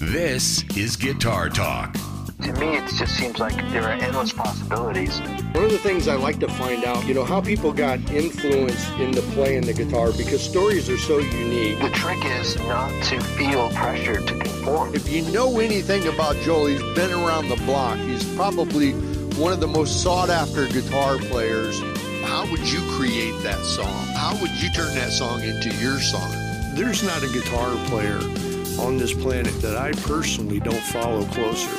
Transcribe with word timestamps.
This 0.00 0.64
is 0.78 0.96
Guitar 0.96 1.50
Talk. 1.50 1.92
To 2.40 2.54
me, 2.54 2.78
it 2.78 2.88
just 2.88 3.18
seems 3.18 3.38
like 3.38 3.54
there 3.70 3.82
are 3.82 3.92
endless 3.92 4.32
possibilities. 4.32 5.20
One 5.52 5.64
of 5.64 5.70
the 5.70 5.78
things 5.82 6.08
I 6.08 6.14
like 6.14 6.40
to 6.40 6.48
find 6.48 6.84
out, 6.84 7.04
you 7.04 7.12
know, 7.12 7.22
how 7.22 7.42
people 7.42 7.70
got 7.70 7.98
influenced 8.10 8.90
in 8.94 9.08
into 9.08 9.20
playing 9.20 9.66
the 9.66 9.74
guitar 9.74 10.10
because 10.12 10.42
stories 10.42 10.88
are 10.88 10.96
so 10.96 11.18
unique. 11.18 11.80
The 11.80 11.90
trick 11.90 12.24
is 12.24 12.56
not 12.60 12.90
to 13.04 13.20
feel 13.20 13.68
pressured 13.72 14.26
to 14.26 14.38
conform. 14.38 14.94
If 14.94 15.12
you 15.12 15.20
know 15.32 15.58
anything 15.58 16.08
about 16.08 16.36
Joel, 16.36 16.68
he's 16.68 16.94
been 16.94 17.10
around 17.10 17.50
the 17.50 17.62
block. 17.66 17.98
He's 17.98 18.24
probably 18.36 18.92
one 19.36 19.52
of 19.52 19.60
the 19.60 19.68
most 19.68 20.02
sought 20.02 20.30
after 20.30 20.66
guitar 20.68 21.18
players. 21.18 21.78
How 22.24 22.50
would 22.50 22.66
you 22.66 22.80
create 22.92 23.38
that 23.42 23.58
song? 23.58 24.06
How 24.14 24.32
would 24.40 24.62
you 24.62 24.70
turn 24.70 24.94
that 24.94 25.10
song 25.10 25.42
into 25.42 25.68
your 25.76 26.00
song? 26.00 26.30
There's 26.74 27.02
not 27.02 27.22
a 27.22 27.28
guitar 27.28 27.76
player 27.88 28.18
on 28.80 28.96
this 28.96 29.12
planet 29.12 29.52
that 29.60 29.76
I 29.76 29.92
personally 29.92 30.58
don't 30.58 30.82
follow 30.84 31.24
closer. 31.26 31.70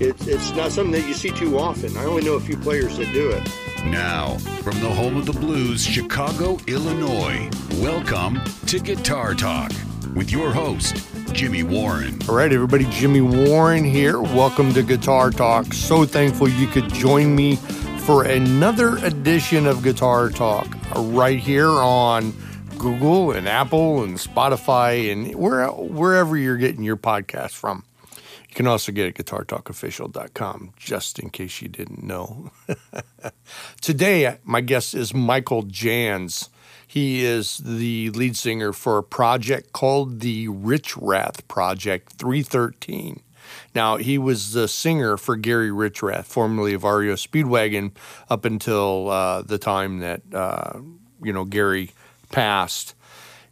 It's, 0.00 0.26
it's 0.26 0.52
not 0.52 0.72
something 0.72 0.92
that 0.92 1.06
you 1.06 1.14
see 1.14 1.30
too 1.30 1.58
often. 1.58 1.96
I 1.96 2.04
only 2.04 2.24
know 2.24 2.34
a 2.34 2.40
few 2.40 2.56
players 2.56 2.96
that 2.96 3.12
do 3.12 3.30
it. 3.30 3.42
Now, 3.84 4.36
from 4.62 4.80
the 4.80 4.88
home 4.88 5.16
of 5.16 5.26
the 5.26 5.32
blues, 5.32 5.84
Chicago, 5.84 6.58
Illinois, 6.66 7.48
welcome 7.74 8.40
to 8.66 8.78
Guitar 8.78 9.34
Talk 9.34 9.70
with 10.14 10.30
your 10.30 10.50
host, 10.50 11.06
Jimmy 11.32 11.62
Warren. 11.62 12.18
All 12.28 12.34
right, 12.34 12.52
everybody, 12.52 12.86
Jimmy 12.90 13.20
Warren 13.20 13.84
here. 13.84 14.20
Welcome 14.20 14.72
to 14.74 14.82
Guitar 14.82 15.30
Talk. 15.30 15.72
So 15.74 16.04
thankful 16.04 16.48
you 16.48 16.66
could 16.66 16.88
join 16.92 17.36
me 17.36 17.56
for 18.00 18.24
another 18.24 18.96
edition 18.98 19.66
of 19.66 19.82
Guitar 19.82 20.30
Talk 20.30 20.66
right 20.94 21.38
here 21.38 21.68
on 21.68 22.32
Google 22.78 23.32
and 23.32 23.48
Apple 23.48 24.02
and 24.02 24.16
Spotify 24.16 25.10
and 25.10 25.34
where, 25.34 25.68
wherever 25.68 26.36
you're 26.36 26.56
getting 26.56 26.82
your 26.82 26.96
podcast 26.96 27.52
from. 27.52 27.84
You 28.48 28.54
can 28.54 28.66
also 28.66 28.92
get 28.92 29.06
it 29.06 29.18
at 29.18 29.26
guitartalkofficial.com, 29.26 30.72
just 30.76 31.18
in 31.18 31.30
case 31.30 31.60
you 31.62 31.68
didn't 31.68 32.02
know. 32.02 32.50
Today, 33.80 34.38
my 34.44 34.60
guest 34.60 34.94
is 34.94 35.14
Michael 35.14 35.62
Jans. 35.62 36.50
He 36.86 37.24
is 37.24 37.58
the 37.58 38.10
lead 38.10 38.36
singer 38.36 38.72
for 38.72 38.98
a 38.98 39.02
project 39.02 39.72
called 39.72 40.20
the 40.20 40.48
Richrath 40.48 41.46
Project 41.48 42.14
313. 42.14 43.22
Now, 43.74 43.96
he 43.96 44.18
was 44.18 44.52
the 44.52 44.68
singer 44.68 45.16
for 45.16 45.36
Gary 45.36 45.70
Richrath, 45.70 46.24
formerly 46.24 46.74
of 46.74 46.84
REO 46.84 47.14
Speedwagon, 47.14 47.92
up 48.28 48.44
until 48.44 49.10
uh, 49.10 49.42
the 49.42 49.58
time 49.58 49.98
that, 50.00 50.22
uh, 50.32 50.80
you 51.22 51.32
know, 51.32 51.44
Gary 51.44 51.90
passed. 52.30 52.94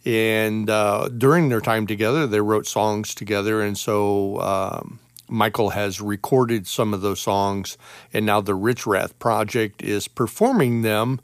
And 0.05 0.69
uh, 0.69 1.09
during 1.09 1.49
their 1.49 1.61
time 1.61 1.87
together, 1.87 2.27
they 2.27 2.41
wrote 2.41 2.67
songs 2.67 3.15
together. 3.15 3.63
And 3.63 3.77
so 3.79 4.41
um, 4.41 5.01
Michael 5.29 5.71
has 5.71 6.01
recorded 6.01 6.67
some 6.67 6.93
of 6.93 7.01
those 7.01 7.21
songs. 7.21 7.79
And 8.13 8.27
now 8.27 8.41
the 8.41 8.57
Richrath 8.57 9.19
Project 9.19 9.83
is 9.83 10.09
performing 10.09 10.83
them. 10.83 11.21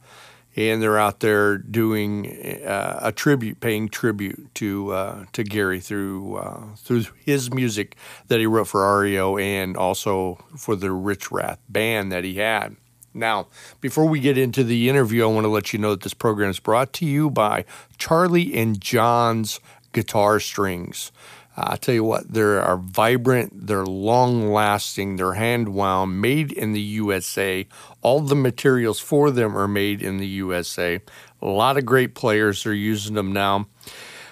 And 0.57 0.83
they're 0.83 0.99
out 0.99 1.21
there 1.21 1.59
doing 1.59 2.27
uh, 2.65 2.99
a 3.03 3.13
tribute, 3.13 3.61
paying 3.61 3.89
tribute 3.89 4.53
to 4.57 4.91
uh, 4.93 5.25
to 5.33 5.45
Gary 5.45 5.79
through 5.79 6.37
uh, 6.37 6.75
through 6.75 7.05
his 7.25 7.55
music 7.55 7.95
that 8.27 8.41
he 8.41 8.47
wrote 8.47 8.67
for 8.67 9.01
REO 9.01 9.39
and 9.39 9.77
also 9.77 10.45
for 10.57 10.75
the 10.75 10.89
Richrath 10.89 11.59
band 11.69 12.11
that 12.11 12.25
he 12.25 12.35
had. 12.35 12.75
Now, 13.13 13.49
before 13.81 14.07
we 14.07 14.21
get 14.21 14.39
into 14.39 14.63
the 14.63 14.89
interview, 14.89 15.25
I 15.25 15.27
want 15.27 15.45
to 15.45 15.49
let 15.49 15.73
you 15.73 15.79
know 15.79 15.91
that 15.91 16.03
this 16.03 16.15
program 16.15 16.51
is 16.51 16.61
brought 16.61 16.93
to 16.95 17.07
you 17.07 17.31
by 17.31 17.65
Charlie 17.99 18.57
and 18.57 18.81
John's 18.81 19.61
Guitar 19.93 20.39
Strings. 20.39 21.11
Uh, 21.57 21.71
I 21.73 21.77
tell 21.77 21.95
you 21.95 22.05
what, 22.05 22.33
they 22.33 22.41
are 22.41 22.77
vibrant, 22.77 23.67
they're 23.67 23.85
long 23.85 24.53
lasting, 24.53 25.17
they're 25.17 25.35
hand 25.35 25.71
wound, 25.71 26.21
made 26.21 26.53
in 26.53 26.73
the 26.73 26.81
USA. 26.81 27.67
All 28.03 28.21
the 28.21 28.37
materials 28.37 29.01
for 29.01 29.31
them 29.31 29.57
are 29.57 29.69
made 29.69 30.03
in 30.03 30.19
the 30.19 30.27
USA. 30.27 31.01
A 31.43 31.47
lot 31.47 31.77
of 31.77 31.85
great 31.85 32.15
players 32.15 32.65
are 32.67 32.75
using 32.75 33.15
them 33.15 33.33
now. 33.33 33.67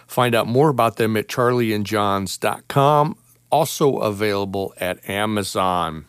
Find 0.06 0.34
out 0.34 0.46
more 0.46 0.68
about 0.68 0.96
them 0.96 1.16
at 1.16 1.28
charlieandjohns.com. 1.28 3.16
Also 3.50 3.98
available 3.98 4.74
at 4.78 5.08
Amazon. 5.08 6.06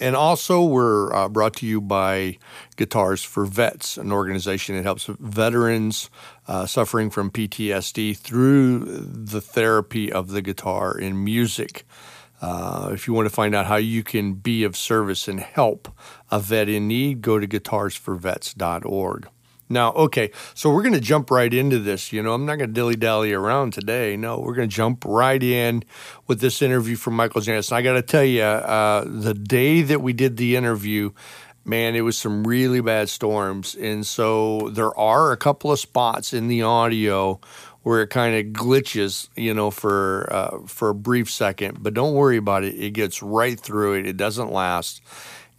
And 0.00 0.16
also, 0.16 0.64
we're 0.64 1.14
uh, 1.14 1.28
brought 1.28 1.54
to 1.56 1.66
you 1.66 1.80
by 1.80 2.38
Guitars 2.76 3.22
for 3.22 3.44
Vets, 3.46 3.96
an 3.96 4.12
organization 4.12 4.76
that 4.76 4.82
helps 4.82 5.06
veterans 5.06 6.10
uh, 6.48 6.66
suffering 6.66 7.10
from 7.10 7.30
PTSD 7.30 8.16
through 8.16 8.84
the 8.84 9.40
therapy 9.40 10.12
of 10.12 10.28
the 10.28 10.42
guitar 10.42 10.98
in 10.98 11.22
music. 11.22 11.86
Uh, 12.42 12.90
if 12.92 13.06
you 13.06 13.14
want 13.14 13.26
to 13.26 13.34
find 13.34 13.54
out 13.54 13.66
how 13.66 13.76
you 13.76 14.02
can 14.02 14.34
be 14.34 14.64
of 14.64 14.76
service 14.76 15.28
and 15.28 15.40
help 15.40 15.88
a 16.30 16.38
vet 16.38 16.68
in 16.68 16.88
need, 16.88 17.22
go 17.22 17.38
to 17.38 17.46
guitarsforvets.org. 17.46 19.28
Now, 19.74 19.92
okay, 19.94 20.30
so 20.54 20.70
we're 20.70 20.82
going 20.82 20.94
to 20.94 21.00
jump 21.00 21.32
right 21.32 21.52
into 21.52 21.80
this. 21.80 22.12
You 22.12 22.22
know, 22.22 22.32
I'm 22.32 22.46
not 22.46 22.56
going 22.56 22.70
to 22.70 22.74
dilly 22.74 22.94
dally 22.94 23.32
around 23.32 23.72
today. 23.72 24.16
No, 24.16 24.38
we're 24.38 24.54
going 24.54 24.68
to 24.68 24.74
jump 24.74 25.04
right 25.04 25.42
in 25.42 25.82
with 26.28 26.40
this 26.40 26.62
interview 26.62 26.94
from 26.94 27.14
Michael 27.14 27.40
Jansen. 27.40 27.76
I 27.76 27.82
got 27.82 27.94
to 27.94 28.02
tell 28.02 28.22
you, 28.22 28.42
uh, 28.42 29.04
the 29.04 29.34
day 29.34 29.82
that 29.82 30.00
we 30.00 30.12
did 30.12 30.36
the 30.36 30.54
interview, 30.54 31.10
man, 31.64 31.96
it 31.96 32.02
was 32.02 32.16
some 32.16 32.46
really 32.46 32.80
bad 32.80 33.08
storms. 33.08 33.74
And 33.74 34.06
so 34.06 34.70
there 34.70 34.96
are 34.96 35.32
a 35.32 35.36
couple 35.36 35.72
of 35.72 35.80
spots 35.80 36.32
in 36.32 36.46
the 36.46 36.62
audio 36.62 37.40
where 37.82 38.00
it 38.00 38.10
kind 38.10 38.36
of 38.36 38.52
glitches, 38.52 39.28
you 39.34 39.52
know, 39.52 39.72
for 39.72 40.32
uh, 40.32 40.58
for 40.68 40.90
a 40.90 40.94
brief 40.94 41.28
second. 41.28 41.82
But 41.82 41.94
don't 41.94 42.14
worry 42.14 42.36
about 42.36 42.62
it; 42.62 42.74
it 42.76 42.92
gets 42.92 43.22
right 43.22 43.58
through 43.58 43.94
it. 43.94 44.06
It 44.06 44.16
doesn't 44.16 44.52
last 44.52 45.02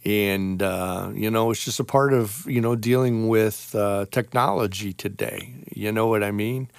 and 0.06 0.62
uh, 0.62 1.10
you 1.12 1.30
know 1.30 1.50
it's 1.50 1.64
just 1.64 1.80
a 1.80 1.84
part 1.84 2.12
of 2.12 2.46
you 2.48 2.60
know 2.60 2.76
dealing 2.76 3.28
with 3.28 3.74
uh, 3.74 4.06
technology 4.12 4.92
today. 4.92 5.52
You 5.74 5.92
know 5.92 6.06
what 6.06 6.22
i 6.22 6.30
mean? 6.30 6.70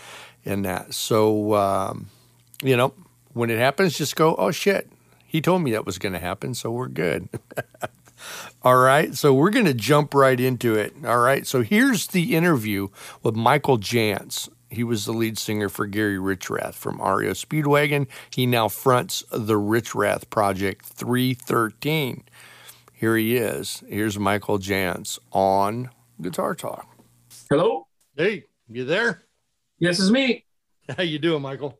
And 0.45 0.63
that. 0.63 0.93
So 0.93 1.53
um, 1.53 2.07
you 2.63 2.77
know 2.77 2.93
when 3.33 3.49
it 3.49 3.59
happens 3.59 3.97
just 3.97 4.15
go 4.15 4.33
oh 4.35 4.51
shit. 4.51 4.89
He 5.29 5.41
told 5.41 5.61
me 5.61 5.71
that 5.71 5.85
was 5.85 5.97
going 5.97 6.13
to 6.13 6.19
happen 6.19 6.53
so 6.53 6.71
we're 6.71 6.87
good. 6.87 7.27
All 8.63 8.77
right? 8.77 9.13
So 9.13 9.33
we're 9.33 9.49
going 9.49 9.65
to 9.65 9.73
jump 9.73 10.13
right 10.13 10.39
into 10.39 10.75
it. 10.75 10.95
All 11.05 11.19
right? 11.19 11.45
So 11.45 11.63
here's 11.63 12.07
the 12.07 12.33
interview 12.33 12.87
with 13.23 13.35
michael 13.35 13.75
jans 13.77 14.49
he 14.69 14.83
was 14.83 15.05
the 15.05 15.13
lead 15.13 15.37
singer 15.37 15.69
for 15.69 15.85
Gary 15.85 16.17
Richrath 16.17 16.73
from 16.73 16.97
REO 16.97 17.31
Speedwagon. 17.31 18.07
He 18.29 18.45
now 18.45 18.67
fronts 18.67 19.23
the 19.31 19.55
Richrath 19.55 20.29
Project 20.29 20.85
313 20.85 22.23
here 22.97 23.15
he 23.15 23.37
is. 23.37 23.83
Here's 23.87 24.17
Michael 24.17 24.57
Jans 24.57 25.19
on 25.31 25.89
Guitar 26.21 26.55
Talk. 26.55 26.87
Hello. 27.49 27.87
Hey, 28.15 28.45
you 28.67 28.85
there? 28.85 29.23
Yes, 29.79 29.99
it's 29.99 30.09
me. 30.09 30.45
How 30.95 31.03
you 31.03 31.19
doing, 31.19 31.41
Michael? 31.41 31.77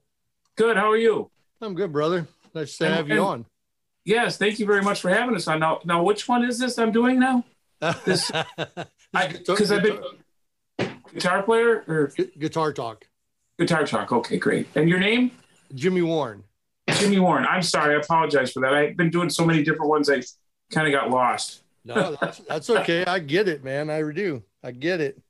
Good. 0.56 0.78
How 0.78 0.92
are 0.92 0.98
you? 0.98 1.32
I'm 1.62 1.74
good, 1.74 1.92
brother. 1.92 2.28
Nice 2.54 2.78
to 2.78 2.86
And- 2.86 2.96
have 2.96 3.08
you 3.08 3.16
and- 3.16 3.24
on. 3.24 3.46
Yes, 4.06 4.38
thank 4.38 4.58
you 4.60 4.66
very 4.66 4.82
much 4.82 5.02
for 5.02 5.10
having 5.10 5.36
us 5.36 5.50
on. 5.50 5.60
Now, 5.60 5.82
now, 5.84 6.02
which 6.02 6.30
one 6.30 6.46
is 6.46 6.58
this 6.58 6.78
I'm 6.78 6.94
doing 6.94 7.20
now? 7.20 7.44
This 8.06 8.32
because 9.12 9.70
I've 9.70 9.84
been 9.84 10.00
guitar 11.14 11.44
player 11.44 11.84
or 11.90 12.14
Gu- 12.16 12.32
Guitar 12.40 12.72
Talk. 12.72 13.06
guitar 13.60 13.86
talk. 13.86 14.14
Okay, 14.14 14.38
great. 14.38 14.68
And 14.76 14.88
your 14.88 15.00
name? 15.00 15.32
Jimmy 15.76 16.04
Warren. 16.04 16.44
Jimmy 16.92 17.20
Warren. 17.20 17.46
I'm 17.46 17.62
sorry. 17.62 17.96
I 17.96 18.00
apologize 18.00 18.54
for 18.54 18.62
that. 18.62 18.74
I've 18.74 18.96
been 18.96 19.10
doing 19.10 19.30
so 19.30 19.46
many 19.46 19.62
different 19.62 19.90
ones. 19.90 20.10
I 20.10 20.22
kind 20.72 20.88
of 20.88 20.94
got 20.94 21.10
lost. 21.10 21.62
No, 21.86 22.18
that's, 22.20 22.40
that's 22.40 22.70
okay. 22.70 23.06
I 23.06 23.20
get 23.20 23.48
it, 23.48 23.64
man. 23.64 23.90
I 23.90 24.02
do. 24.12 24.44
I 24.64 24.72
get 24.72 25.00
it. 25.00 25.22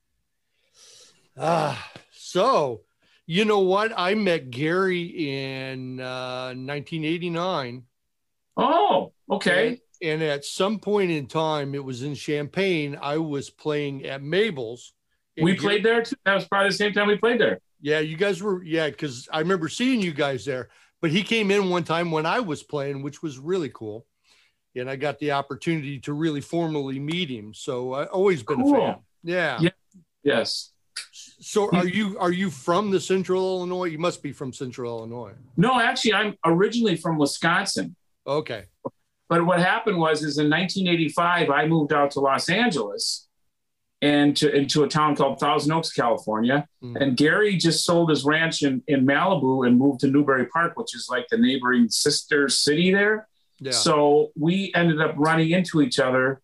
Ah, 1.37 1.91
so 2.11 2.81
you 3.27 3.45
know 3.45 3.59
what? 3.59 3.91
I 3.95 4.15
met 4.15 4.49
Gary 4.49 5.03
in 5.03 5.99
uh, 5.99 6.47
1989. 6.55 7.83
Oh, 8.55 9.13
okay. 9.29 9.79
And, 10.01 10.21
and 10.21 10.23
at 10.23 10.45
some 10.45 10.79
point 10.79 11.11
in 11.11 11.27
time, 11.27 11.75
it 11.75 11.83
was 11.83 12.01
in 12.01 12.15
Champaign. 12.15 12.97
I 12.99 13.17
was 13.17 13.49
playing 13.49 14.05
at 14.05 14.23
Mabel's. 14.23 14.93
We 15.39 15.51
Gary- 15.51 15.57
played 15.57 15.85
there 15.85 16.01
too. 16.03 16.15
That 16.25 16.35
was 16.35 16.45
probably 16.45 16.69
the 16.69 16.75
same 16.75 16.93
time 16.93 17.07
we 17.07 17.17
played 17.17 17.39
there. 17.39 17.59
Yeah, 17.81 17.99
you 17.99 18.17
guys 18.17 18.41
were. 18.41 18.63
Yeah, 18.63 18.89
because 18.89 19.29
I 19.31 19.39
remember 19.39 19.69
seeing 19.69 20.01
you 20.01 20.13
guys 20.13 20.45
there. 20.45 20.69
But 20.99 21.11
he 21.11 21.21
came 21.21 21.51
in 21.51 21.69
one 21.69 21.83
time 21.83 22.09
when 22.09 22.25
I 22.25 22.39
was 22.39 22.63
playing, 22.63 23.03
which 23.03 23.21
was 23.21 23.37
really 23.37 23.69
cool. 23.69 24.07
And 24.75 24.89
I 24.89 24.95
got 24.95 25.17
the 25.19 25.31
opportunity 25.31 25.99
to 26.01 26.13
really 26.13 26.41
formally 26.41 26.99
meet 26.99 27.29
him. 27.29 27.53
So 27.53 27.93
I 27.93 28.05
always 28.05 28.43
been 28.43 28.61
Cool. 28.61 28.75
a 28.75 28.79
fan. 28.79 28.95
Yeah. 29.23 29.59
Yeah. 29.59 29.69
Yes. 30.23 30.71
So 31.39 31.69
are 31.71 31.87
you 31.87 32.17
are 32.19 32.31
you 32.31 32.49
from 32.49 32.91
the 32.91 32.99
Central 32.99 33.41
Illinois? 33.57 33.85
You 33.85 33.97
must 33.99 34.21
be 34.21 34.31
from 34.31 34.51
Central 34.53 34.97
Illinois. 34.97 35.33
No, 35.55 35.79
actually, 35.79 36.13
I'm 36.13 36.35
originally 36.45 36.95
from 36.95 37.17
Wisconsin. 37.17 37.95
Okay. 38.25 38.65
But 39.29 39.45
what 39.45 39.59
happened 39.59 39.97
was, 39.97 40.23
is 40.23 40.37
in 40.37 40.49
1985, 40.49 41.49
I 41.49 41.67
moved 41.67 41.91
out 41.93 42.11
to 42.11 42.19
Los 42.19 42.49
Angeles 42.49 43.27
and 44.01 44.37
to 44.37 44.53
into 44.55 44.83
a 44.83 44.87
town 44.87 45.15
called 45.15 45.39
Thousand 45.39 45.71
Oaks, 45.71 45.91
California. 45.91 46.67
Mm. 46.83 47.01
And 47.01 47.17
Gary 47.17 47.57
just 47.57 47.83
sold 47.83 48.09
his 48.09 48.23
ranch 48.23 48.63
in, 48.63 48.83
in 48.87 49.05
Malibu 49.05 49.67
and 49.67 49.77
moved 49.77 50.01
to 50.01 50.07
Newbury 50.07 50.45
Park, 50.47 50.77
which 50.77 50.95
is 50.95 51.07
like 51.09 51.27
the 51.29 51.37
neighboring 51.37 51.89
sister 51.89 52.47
city 52.47 52.91
there. 52.91 53.27
Yeah. 53.59 53.71
So 53.71 54.31
we 54.37 54.71
ended 54.75 55.01
up 55.01 55.15
running 55.17 55.51
into 55.51 55.81
each 55.81 55.99
other 55.99 56.41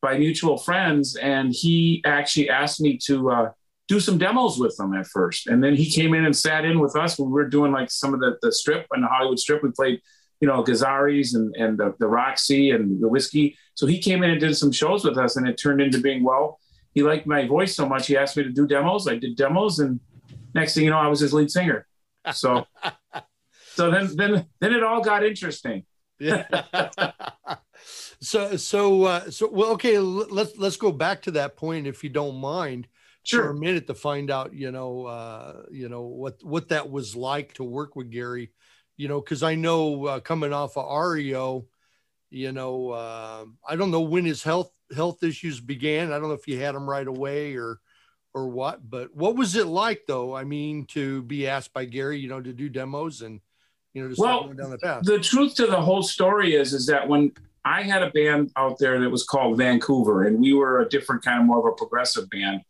by 0.00 0.18
mutual 0.18 0.58
friends, 0.58 1.16
and 1.16 1.52
he 1.52 2.02
actually 2.04 2.50
asked 2.50 2.80
me 2.80 2.98
to 3.06 3.30
uh, 3.30 3.50
do 3.88 4.00
some 4.00 4.18
demos 4.18 4.58
with 4.58 4.76
them 4.76 4.94
at 4.94 5.06
first, 5.06 5.46
and 5.46 5.62
then 5.62 5.74
he 5.74 5.90
came 5.90 6.14
in 6.14 6.24
and 6.24 6.36
sat 6.36 6.64
in 6.64 6.78
with 6.78 6.96
us 6.96 7.18
when 7.18 7.28
we 7.28 7.34
were 7.34 7.48
doing 7.48 7.72
like 7.72 7.90
some 7.90 8.14
of 8.14 8.20
the 8.20 8.36
the 8.42 8.52
strip 8.52 8.86
and 8.92 9.02
the 9.02 9.08
Hollywood 9.08 9.38
strip. 9.38 9.62
We 9.62 9.70
played, 9.70 10.00
you 10.40 10.48
know, 10.48 10.62
Gazzarri's 10.62 11.34
and 11.34 11.54
and 11.56 11.78
the, 11.78 11.94
the 11.98 12.06
Roxy 12.06 12.70
and 12.70 13.02
the 13.02 13.08
whiskey. 13.08 13.56
So 13.74 13.86
he 13.86 13.98
came 13.98 14.22
in 14.22 14.30
and 14.30 14.40
did 14.40 14.56
some 14.56 14.72
shows 14.72 15.04
with 15.04 15.18
us, 15.18 15.36
and 15.36 15.48
it 15.48 15.56
turned 15.56 15.80
into 15.80 16.00
being 16.00 16.22
well 16.24 16.58
he 16.98 17.04
liked 17.04 17.26
my 17.26 17.46
voice 17.46 17.76
so 17.76 17.88
much 17.88 18.08
he 18.08 18.16
asked 18.16 18.36
me 18.36 18.42
to 18.42 18.50
do 18.50 18.66
demos. 18.66 19.06
I 19.06 19.16
did 19.16 19.36
demos, 19.36 19.78
and 19.78 20.00
next 20.52 20.74
thing 20.74 20.84
you 20.84 20.90
know, 20.90 20.98
I 20.98 21.06
was 21.06 21.20
his 21.20 21.32
lead 21.32 21.48
singer. 21.48 21.86
So, 22.32 22.66
so 23.74 23.90
then 23.90 24.16
then 24.16 24.46
then 24.60 24.72
it 24.72 24.82
all 24.82 25.00
got 25.00 25.24
interesting. 25.24 25.84
Yeah. 26.18 26.44
so 28.20 28.56
so 28.56 29.04
uh, 29.04 29.30
so 29.30 29.48
well, 29.50 29.70
okay. 29.72 29.98
Let's 29.98 30.56
let's 30.56 30.76
go 30.76 30.92
back 30.92 31.22
to 31.22 31.32
that 31.32 31.56
point 31.56 31.86
if 31.86 32.02
you 32.02 32.10
don't 32.10 32.36
mind. 32.36 32.88
Sure. 33.24 33.44
For 33.44 33.50
a 33.50 33.54
minute 33.54 33.86
to 33.88 33.94
find 33.94 34.30
out, 34.30 34.54
you 34.54 34.70
know, 34.70 35.04
uh, 35.04 35.62
you 35.70 35.88
know 35.88 36.02
what 36.02 36.38
what 36.42 36.68
that 36.70 36.90
was 36.90 37.14
like 37.14 37.54
to 37.54 37.64
work 37.64 37.94
with 37.94 38.10
Gary, 38.10 38.52
you 38.96 39.08
know, 39.08 39.20
because 39.20 39.42
I 39.42 39.54
know 39.54 40.06
uh, 40.06 40.20
coming 40.20 40.52
off 40.52 40.76
of 40.78 41.10
REO, 41.10 41.66
you 42.30 42.52
know, 42.52 42.90
uh, 42.90 43.44
I 43.68 43.76
don't 43.76 43.90
know 43.90 44.00
when 44.00 44.24
his 44.24 44.42
health 44.42 44.70
health 44.94 45.22
issues 45.22 45.60
began. 45.60 46.12
I 46.12 46.18
don't 46.18 46.28
know 46.28 46.34
if 46.34 46.48
you 46.48 46.58
had 46.58 46.74
them 46.74 46.88
right 46.88 47.06
away 47.06 47.54
or 47.56 47.80
or 48.34 48.48
what, 48.48 48.88
but 48.88 49.14
what 49.14 49.36
was 49.36 49.56
it 49.56 49.66
like 49.66 50.02
though? 50.06 50.34
I 50.34 50.44
mean, 50.44 50.86
to 50.88 51.22
be 51.22 51.46
asked 51.46 51.72
by 51.72 51.84
Gary, 51.84 52.18
you 52.18 52.28
know, 52.28 52.40
to 52.40 52.52
do 52.52 52.68
demos 52.68 53.20
and 53.22 53.40
you 53.98 54.04
know, 54.04 54.08
just 54.08 54.20
well, 54.20 54.52
down 54.52 54.70
the 54.70 54.78
path. 54.78 55.04
The 55.04 55.18
truth 55.18 55.54
to 55.56 55.66
the 55.66 55.80
whole 55.80 56.02
story 56.02 56.54
is 56.54 56.72
is 56.72 56.86
that 56.86 57.08
when 57.08 57.32
I 57.64 57.82
had 57.82 58.02
a 58.02 58.10
band 58.10 58.50
out 58.56 58.78
there 58.78 58.98
that 59.00 59.10
was 59.10 59.24
called 59.24 59.58
Vancouver, 59.58 60.26
and 60.26 60.40
we 60.40 60.54
were 60.54 60.80
a 60.80 60.88
different 60.88 61.22
kind 61.22 61.40
of 61.40 61.46
more 61.46 61.58
of 61.58 61.66
a 61.66 61.76
progressive 61.76 62.30
band. 62.30 62.60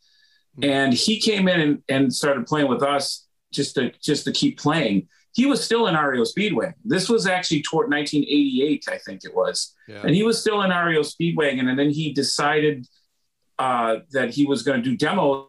Mm-hmm. 0.59 0.71
And 0.71 0.93
he 0.93 1.21
came 1.21 1.47
in 1.47 1.61
and, 1.61 1.83
and 1.89 2.13
started 2.13 2.47
playing 2.47 2.69
with 2.69 2.83
us 2.83 3.27
just 3.53 3.77
to 3.77 3.93
just 4.01 4.25
to 4.25 4.33
keep 4.33 4.59
playing 4.59 5.09
he 5.39 5.47
was 5.47 5.63
still 5.63 5.87
in 5.87 5.95
REO 5.95 6.25
Speedway. 6.25 6.75
This 6.85 7.09
was 7.09 7.29
actually 7.29 7.63
toward 7.63 7.91
1988, 7.91 8.87
I 8.91 8.99
think 8.99 9.21
it 9.23 9.33
was. 9.33 9.73
Yeah. 9.87 10.03
And 10.03 10.13
he 10.13 10.25
was 10.25 10.41
still 10.41 10.63
in 10.63 10.71
REO 10.71 11.03
Speedwagon. 11.03 11.69
And 11.69 11.79
then 11.79 11.91
he 11.91 12.13
decided 12.13 12.89
uh, 13.57 13.99
that 14.11 14.31
he 14.31 14.47
was 14.47 14.65
going 14.65 14.83
to 14.83 14.91
do 14.91 14.97
demos. 14.97 15.47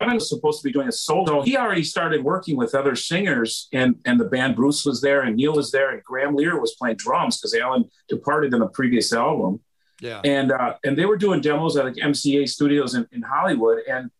I 0.00 0.14
was 0.14 0.28
supposed 0.28 0.60
to 0.60 0.68
be 0.68 0.72
doing 0.72 0.88
a 0.88 0.92
solo. 0.92 1.42
He 1.42 1.56
already 1.56 1.84
started 1.84 2.24
working 2.24 2.56
with 2.56 2.74
other 2.74 2.96
singers, 2.96 3.68
and 3.72 3.96
and 4.04 4.18
the 4.18 4.24
band 4.24 4.56
Bruce 4.56 4.84
was 4.84 5.00
there, 5.00 5.22
and 5.22 5.36
Neal 5.36 5.54
was 5.54 5.70
there, 5.70 5.90
and 5.90 6.02
Graham 6.02 6.34
Lear 6.34 6.60
was 6.60 6.74
playing 6.74 6.96
drums 6.96 7.38
because 7.38 7.54
Alan 7.54 7.88
departed 8.08 8.52
in 8.54 8.62
a 8.62 8.68
previous 8.68 9.12
album. 9.12 9.60
Yeah, 10.00 10.20
and 10.24 10.52
uh, 10.52 10.74
and 10.84 10.98
they 10.98 11.06
were 11.06 11.16
doing 11.16 11.40
demos 11.40 11.76
at 11.76 11.84
like 11.84 11.94
MCA 11.94 12.48
Studios 12.48 12.94
in, 12.94 13.06
in 13.12 13.22
Hollywood, 13.22 13.78
and 13.88 14.10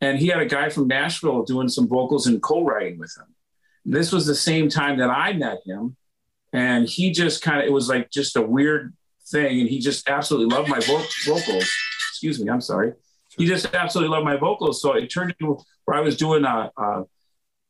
and 0.00 0.18
he 0.18 0.28
had 0.28 0.40
a 0.40 0.46
guy 0.46 0.68
from 0.68 0.88
Nashville 0.88 1.42
doing 1.44 1.68
some 1.68 1.88
vocals 1.88 2.26
and 2.26 2.42
co-writing 2.42 2.98
with 2.98 3.16
him. 3.16 3.34
This 3.86 4.12
was 4.12 4.26
the 4.26 4.34
same 4.34 4.68
time 4.68 4.98
that 4.98 5.10
I 5.10 5.32
met 5.32 5.60
him, 5.64 5.96
and 6.52 6.86
he 6.86 7.10
just 7.10 7.42
kind 7.42 7.60
of 7.60 7.66
it 7.66 7.72
was 7.72 7.88
like 7.88 8.10
just 8.10 8.36
a 8.36 8.42
weird 8.42 8.94
thing, 9.26 9.60
and 9.60 9.68
he 9.68 9.78
just 9.78 10.08
absolutely 10.08 10.54
loved 10.54 10.68
my 10.68 10.80
vo- 10.80 11.04
vocals. 11.24 11.70
Excuse 12.10 12.42
me, 12.42 12.50
I'm 12.50 12.60
sorry. 12.60 12.92
He 13.36 13.46
just 13.46 13.74
absolutely 13.74 14.14
loved 14.14 14.24
my 14.24 14.36
vocals, 14.36 14.80
so 14.80 14.92
it 14.92 15.08
turned 15.08 15.34
into 15.38 15.58
where 15.84 15.96
I 15.96 16.00
was 16.00 16.16
doing 16.16 16.44
a, 16.44 16.70
a 16.76 17.04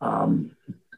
um, 0.01 0.55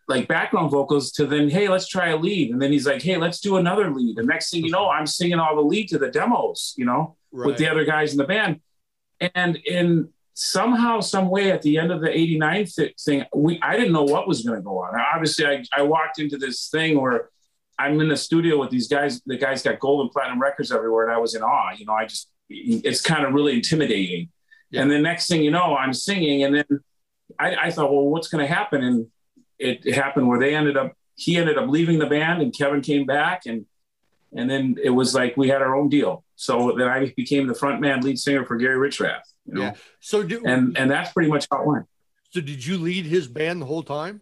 like 0.08 0.28
background 0.28 0.70
vocals 0.70 1.12
to 1.12 1.26
then, 1.26 1.48
hey, 1.48 1.68
let's 1.68 1.88
try 1.88 2.08
a 2.08 2.16
lead. 2.16 2.50
And 2.50 2.62
then 2.62 2.72
he's 2.72 2.86
like, 2.86 3.02
hey, 3.02 3.16
let's 3.16 3.40
do 3.40 3.56
another 3.56 3.90
lead. 3.90 4.16
The 4.16 4.22
next 4.22 4.50
thing 4.50 4.64
you 4.64 4.70
know, 4.70 4.88
I'm 4.88 5.06
singing 5.06 5.38
all 5.38 5.56
the 5.56 5.62
lead 5.62 5.88
to 5.88 5.98
the 5.98 6.08
demos, 6.08 6.74
you 6.76 6.84
know, 6.84 7.16
right. 7.32 7.46
with 7.46 7.56
the 7.58 7.68
other 7.68 7.84
guys 7.84 8.12
in 8.12 8.18
the 8.18 8.24
band. 8.24 8.60
And 9.34 9.56
in 9.56 10.10
somehow, 10.34 11.00
some 11.00 11.28
way, 11.28 11.50
at 11.50 11.62
the 11.62 11.78
end 11.78 11.90
of 11.90 12.00
the 12.00 12.10
'89 12.10 12.66
thing, 12.66 13.24
we 13.34 13.58
I 13.62 13.76
didn't 13.76 13.92
know 13.92 14.04
what 14.04 14.28
was 14.28 14.42
going 14.42 14.58
to 14.58 14.62
go 14.62 14.78
on. 14.78 14.94
Obviously, 15.14 15.46
I, 15.46 15.64
I 15.74 15.82
walked 15.82 16.20
into 16.20 16.36
this 16.36 16.68
thing 16.68 17.00
where 17.00 17.30
I'm 17.78 18.00
in 18.00 18.08
the 18.08 18.16
studio 18.16 18.60
with 18.60 18.70
these 18.70 18.88
guys. 18.88 19.22
The 19.24 19.38
guys 19.38 19.62
got 19.62 19.80
gold 19.80 20.02
and 20.02 20.10
platinum 20.10 20.40
records 20.40 20.70
everywhere, 20.70 21.06
and 21.06 21.14
I 21.14 21.18
was 21.18 21.34
in 21.34 21.42
awe. 21.42 21.72
You 21.76 21.86
know, 21.86 21.94
I 21.94 22.04
just 22.04 22.28
it's 22.48 23.00
kind 23.00 23.24
of 23.24 23.32
really 23.32 23.54
intimidating. 23.54 24.28
Yeah. 24.76 24.82
And 24.82 24.90
the 24.90 24.98
next 24.98 25.26
thing 25.26 25.42
you 25.42 25.50
know, 25.50 25.74
I'm 25.74 25.94
singing, 25.94 26.44
and 26.44 26.54
then 26.54 26.80
I, 27.38 27.56
I 27.56 27.70
thought, 27.70 27.90
well, 27.90 28.04
what's 28.04 28.28
going 28.28 28.46
to 28.46 28.52
happen? 28.52 28.84
And 28.84 29.06
it 29.58 29.94
happened 29.94 30.28
where 30.28 30.38
they 30.38 30.54
ended 30.54 30.76
up. 30.76 30.92
He 31.14 31.38
ended 31.38 31.56
up 31.56 31.68
leaving 31.68 31.98
the 31.98 32.06
band, 32.06 32.42
and 32.42 32.56
Kevin 32.56 32.82
came 32.82 33.06
back, 33.06 33.46
and 33.46 33.64
and 34.34 34.50
then 34.50 34.76
it 34.82 34.90
was 34.90 35.14
like 35.14 35.36
we 35.36 35.48
had 35.48 35.62
our 35.62 35.74
own 35.74 35.88
deal. 35.88 36.24
So 36.34 36.74
then 36.76 36.88
I 36.88 37.12
became 37.16 37.46
the 37.46 37.54
front 37.54 37.80
man, 37.80 38.02
lead 38.02 38.18
singer 38.18 38.44
for 38.44 38.56
Gary 38.56 38.76
Richrath. 38.76 39.22
You 39.46 39.54
know? 39.54 39.60
Yeah. 39.62 39.74
So 40.00 40.22
do, 40.22 40.42
and 40.44 40.76
and 40.76 40.90
that's 40.90 41.12
pretty 41.12 41.30
much 41.30 41.46
how 41.50 41.62
it 41.62 41.66
went. 41.66 41.86
So 42.30 42.42
did 42.42 42.64
you 42.66 42.76
lead 42.76 43.06
his 43.06 43.28
band 43.28 43.62
the 43.62 43.66
whole 43.66 43.82
time? 43.82 44.20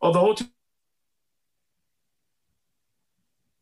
Oh, 0.00 0.12
the 0.12 0.20
whole 0.20 0.36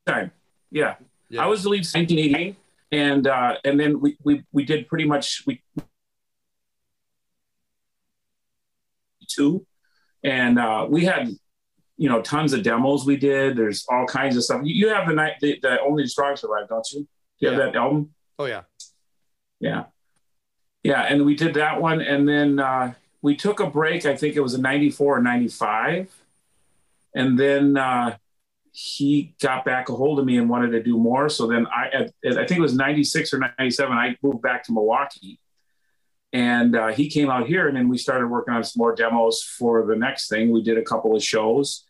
time. 0.06 0.30
Yeah. 0.70 0.96
yeah. 1.28 1.42
I 1.42 1.46
was 1.46 1.62
the 1.62 1.70
lead 1.70 1.86
1989, 1.86 2.56
and 2.92 3.26
uh, 3.26 3.56
and 3.64 3.78
then 3.78 4.00
we 4.00 4.16
we 4.22 4.44
we 4.52 4.64
did 4.64 4.88
pretty 4.88 5.04
much 5.04 5.42
we 5.46 5.62
two, 9.28 9.66
and 10.22 10.58
uh, 10.58 10.86
we 10.88 11.04
had 11.04 11.28
you 11.96 12.08
know 12.08 12.22
tons 12.22 12.52
of 12.52 12.62
demos 12.62 13.04
we 13.04 13.16
did. 13.16 13.56
There's 13.56 13.86
all 13.88 14.06
kinds 14.06 14.36
of 14.36 14.44
stuff. 14.44 14.62
You, 14.64 14.88
have 14.88 15.06
the 15.06 15.14
night 15.14 15.34
the, 15.40 15.58
the 15.60 15.80
only 15.80 16.06
strong 16.06 16.36
survive, 16.36 16.68
don't 16.68 16.86
you? 16.92 17.06
You 17.38 17.48
have 17.48 17.58
yeah. 17.58 17.64
that 17.66 17.76
album. 17.76 18.14
Oh 18.38 18.46
yeah. 18.46 18.62
Yeah. 19.60 19.84
Yeah. 20.82 21.02
And 21.02 21.26
we 21.26 21.36
did 21.36 21.54
that 21.54 21.80
one. 21.80 22.00
And 22.00 22.26
then 22.26 22.58
uh, 22.58 22.94
we 23.20 23.36
took 23.36 23.60
a 23.60 23.66
break. 23.68 24.06
I 24.06 24.16
think 24.16 24.34
it 24.34 24.40
was 24.40 24.54
a 24.54 24.60
94 24.60 25.18
or 25.18 25.22
95. 25.22 26.10
And 27.14 27.38
then 27.38 27.76
uh, 27.76 28.16
he 28.72 29.34
got 29.40 29.64
back 29.64 29.88
a 29.88 29.92
hold 29.92 30.18
of 30.18 30.24
me 30.24 30.38
and 30.38 30.48
wanted 30.48 30.70
to 30.70 30.82
do 30.82 30.96
more. 30.96 31.28
So 31.28 31.46
then 31.46 31.66
I, 31.66 31.88
at, 31.88 32.12
I 32.24 32.46
think 32.46 32.58
it 32.58 32.60
was 32.60 32.74
96 32.74 33.34
or 33.34 33.38
97, 33.58 33.96
I 33.96 34.16
moved 34.22 34.42
back 34.42 34.64
to 34.64 34.72
Milwaukee. 34.72 35.40
And 36.32 36.76
uh, 36.76 36.88
he 36.88 37.10
came 37.10 37.28
out 37.28 37.48
here, 37.48 37.66
and 37.66 37.76
then 37.76 37.88
we 37.88 37.98
started 37.98 38.28
working 38.28 38.54
on 38.54 38.62
some 38.62 38.78
more 38.78 38.94
demos 38.94 39.42
for 39.42 39.84
the 39.84 39.96
next 39.96 40.28
thing. 40.28 40.52
We 40.52 40.62
did 40.62 40.78
a 40.78 40.82
couple 40.82 41.16
of 41.16 41.24
shows, 41.24 41.84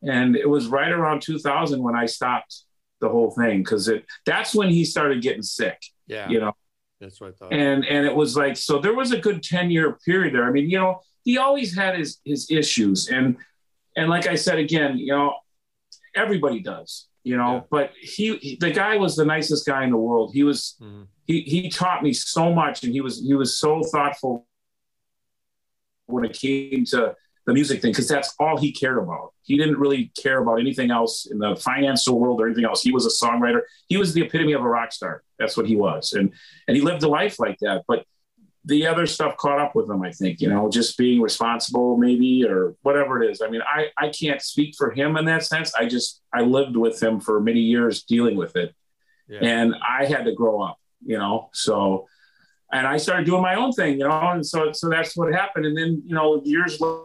and 0.00 0.36
it 0.36 0.48
was 0.48 0.68
right 0.68 0.92
around 0.92 1.22
2000 1.22 1.82
when 1.82 1.96
I 1.96 2.06
stopped 2.06 2.62
the 3.00 3.08
whole 3.08 3.32
thing 3.32 3.64
because 3.64 3.88
it 3.88 4.04
that's 4.24 4.54
when 4.54 4.68
he 4.68 4.84
started 4.84 5.22
getting 5.22 5.42
sick. 5.42 5.82
Yeah, 6.06 6.28
you 6.28 6.38
know, 6.38 6.52
that's 7.00 7.20
what 7.20 7.30
I 7.30 7.32
thought. 7.32 7.52
And 7.52 7.84
and 7.84 8.06
it 8.06 8.14
was 8.14 8.36
like 8.36 8.56
so 8.56 8.78
there 8.78 8.94
was 8.94 9.10
a 9.10 9.18
good 9.18 9.42
10 9.42 9.70
year 9.70 9.98
period 10.04 10.34
there. 10.34 10.44
I 10.44 10.52
mean, 10.52 10.70
you 10.70 10.78
know, 10.78 11.00
he 11.24 11.38
always 11.38 11.74
had 11.74 11.98
his 11.98 12.18
his 12.24 12.50
issues. 12.50 13.08
And 13.08 13.36
and 13.96 14.08
like 14.08 14.26
I 14.26 14.34
said 14.34 14.58
again, 14.58 14.98
you 14.98 15.08
know, 15.08 15.34
everybody 16.14 16.60
does, 16.60 17.08
you 17.22 17.36
know, 17.36 17.54
yeah. 17.54 17.60
but 17.70 17.92
he, 18.00 18.36
he, 18.36 18.56
the 18.56 18.70
guy 18.70 18.96
was 18.96 19.16
the 19.16 19.24
nicest 19.24 19.66
guy 19.66 19.84
in 19.84 19.90
the 19.90 19.96
world. 19.96 20.32
He 20.32 20.42
was 20.42 20.76
mm-hmm. 20.80 21.02
he 21.26 21.42
he 21.42 21.70
taught 21.70 22.02
me 22.02 22.12
so 22.12 22.52
much 22.52 22.82
and 22.84 22.92
he 22.92 23.00
was 23.00 23.20
he 23.20 23.34
was 23.34 23.58
so 23.58 23.82
thoughtful 23.82 24.46
when 26.06 26.24
it 26.24 26.32
came 26.32 26.84
to 26.86 27.14
the 27.46 27.54
music 27.54 27.80
thing 27.80 27.90
because 27.90 28.08
that's 28.08 28.34
all 28.38 28.58
he 28.58 28.72
cared 28.72 28.98
about. 28.98 29.32
He 29.42 29.56
didn't 29.56 29.78
really 29.78 30.12
care 30.20 30.40
about 30.40 30.60
anything 30.60 30.90
else 30.90 31.26
in 31.26 31.38
the 31.38 31.56
financial 31.56 32.18
world 32.18 32.40
or 32.40 32.46
anything 32.46 32.64
else. 32.64 32.82
He 32.82 32.92
was 32.92 33.06
a 33.06 33.26
songwriter. 33.26 33.62
He 33.88 33.96
was 33.96 34.12
the 34.14 34.22
epitome 34.22 34.52
of 34.52 34.62
a 34.62 34.68
rock 34.68 34.92
star. 34.92 35.22
That's 35.38 35.56
what 35.56 35.66
he 35.66 35.76
was, 35.76 36.12
and 36.12 36.32
and 36.68 36.76
he 36.76 36.82
lived 36.82 37.02
a 37.02 37.08
life 37.08 37.38
like 37.38 37.58
that. 37.60 37.84
But 37.88 38.04
the 38.64 38.86
other 38.86 39.06
stuff 39.06 39.36
caught 39.36 39.58
up 39.58 39.74
with 39.74 39.88
him. 39.88 40.02
I 40.02 40.12
think 40.12 40.40
you 40.40 40.48
know, 40.48 40.68
just 40.68 40.98
being 40.98 41.20
responsible, 41.20 41.96
maybe 41.96 42.44
or 42.46 42.74
whatever 42.82 43.22
it 43.22 43.30
is. 43.30 43.42
I 43.42 43.48
mean, 43.48 43.62
I 43.62 43.86
I 43.96 44.10
can't 44.10 44.42
speak 44.42 44.74
for 44.76 44.90
him 44.90 45.16
in 45.16 45.24
that 45.26 45.44
sense. 45.44 45.74
I 45.74 45.86
just 45.86 46.22
I 46.32 46.42
lived 46.42 46.76
with 46.76 47.02
him 47.02 47.20
for 47.20 47.40
many 47.40 47.60
years 47.60 48.02
dealing 48.02 48.36
with 48.36 48.56
it, 48.56 48.74
yeah. 49.28 49.38
and 49.42 49.74
I 49.76 50.06
had 50.06 50.24
to 50.24 50.32
grow 50.32 50.62
up. 50.62 50.78
You 51.04 51.18
know, 51.18 51.48
so 51.54 52.06
and 52.72 52.86
I 52.86 52.98
started 52.98 53.26
doing 53.26 53.42
my 53.42 53.54
own 53.54 53.72
thing, 53.72 53.98
you 53.98 54.06
know, 54.06 54.30
and 54.30 54.46
so 54.46 54.72
so 54.72 54.88
that's 54.88 55.16
what 55.16 55.32
happened. 55.32 55.66
And 55.66 55.76
then 55.76 56.02
you 56.04 56.14
know, 56.14 56.42
years 56.44 56.80
later 56.80 57.04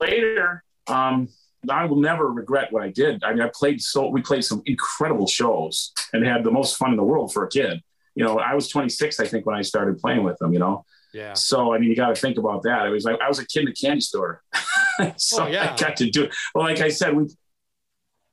later, 0.00 0.64
um, 0.86 1.28
I 1.68 1.84
will 1.86 2.00
never 2.00 2.30
regret 2.30 2.72
what 2.72 2.82
I 2.82 2.90
did. 2.90 3.24
I 3.24 3.32
mean, 3.32 3.42
I 3.42 3.50
played 3.52 3.80
so 3.80 4.08
we 4.08 4.22
played 4.22 4.44
some 4.44 4.62
incredible 4.66 5.26
shows 5.26 5.92
and 6.12 6.24
had 6.24 6.44
the 6.44 6.50
most 6.50 6.76
fun 6.76 6.90
in 6.90 6.96
the 6.96 7.04
world 7.04 7.32
for 7.32 7.44
a 7.44 7.48
kid. 7.48 7.82
You 8.14 8.24
know, 8.24 8.38
I 8.38 8.54
was 8.54 8.68
26, 8.68 9.18
I 9.18 9.26
think, 9.26 9.44
when 9.44 9.56
I 9.56 9.62
started 9.62 9.98
playing 9.98 10.22
with 10.22 10.38
them. 10.38 10.52
You 10.52 10.60
know, 10.60 10.84
yeah. 11.12 11.34
So 11.34 11.74
I 11.74 11.78
mean, 11.78 11.90
you 11.90 11.96
got 11.96 12.14
to 12.14 12.20
think 12.20 12.38
about 12.38 12.62
that. 12.62 12.86
It 12.86 12.90
was 12.90 13.04
like 13.04 13.20
I 13.20 13.28
was 13.28 13.38
a 13.38 13.46
kid 13.46 13.62
in 13.62 13.68
a 13.68 13.72
candy 13.72 14.00
store, 14.00 14.42
so 15.16 15.44
oh, 15.44 15.46
yeah. 15.46 15.72
I 15.72 15.76
got 15.76 15.96
to 15.98 16.10
do 16.10 16.24
it. 16.24 16.34
Well, 16.54 16.64
like 16.64 16.80
I 16.80 16.88
said, 16.88 17.16
we 17.16 17.28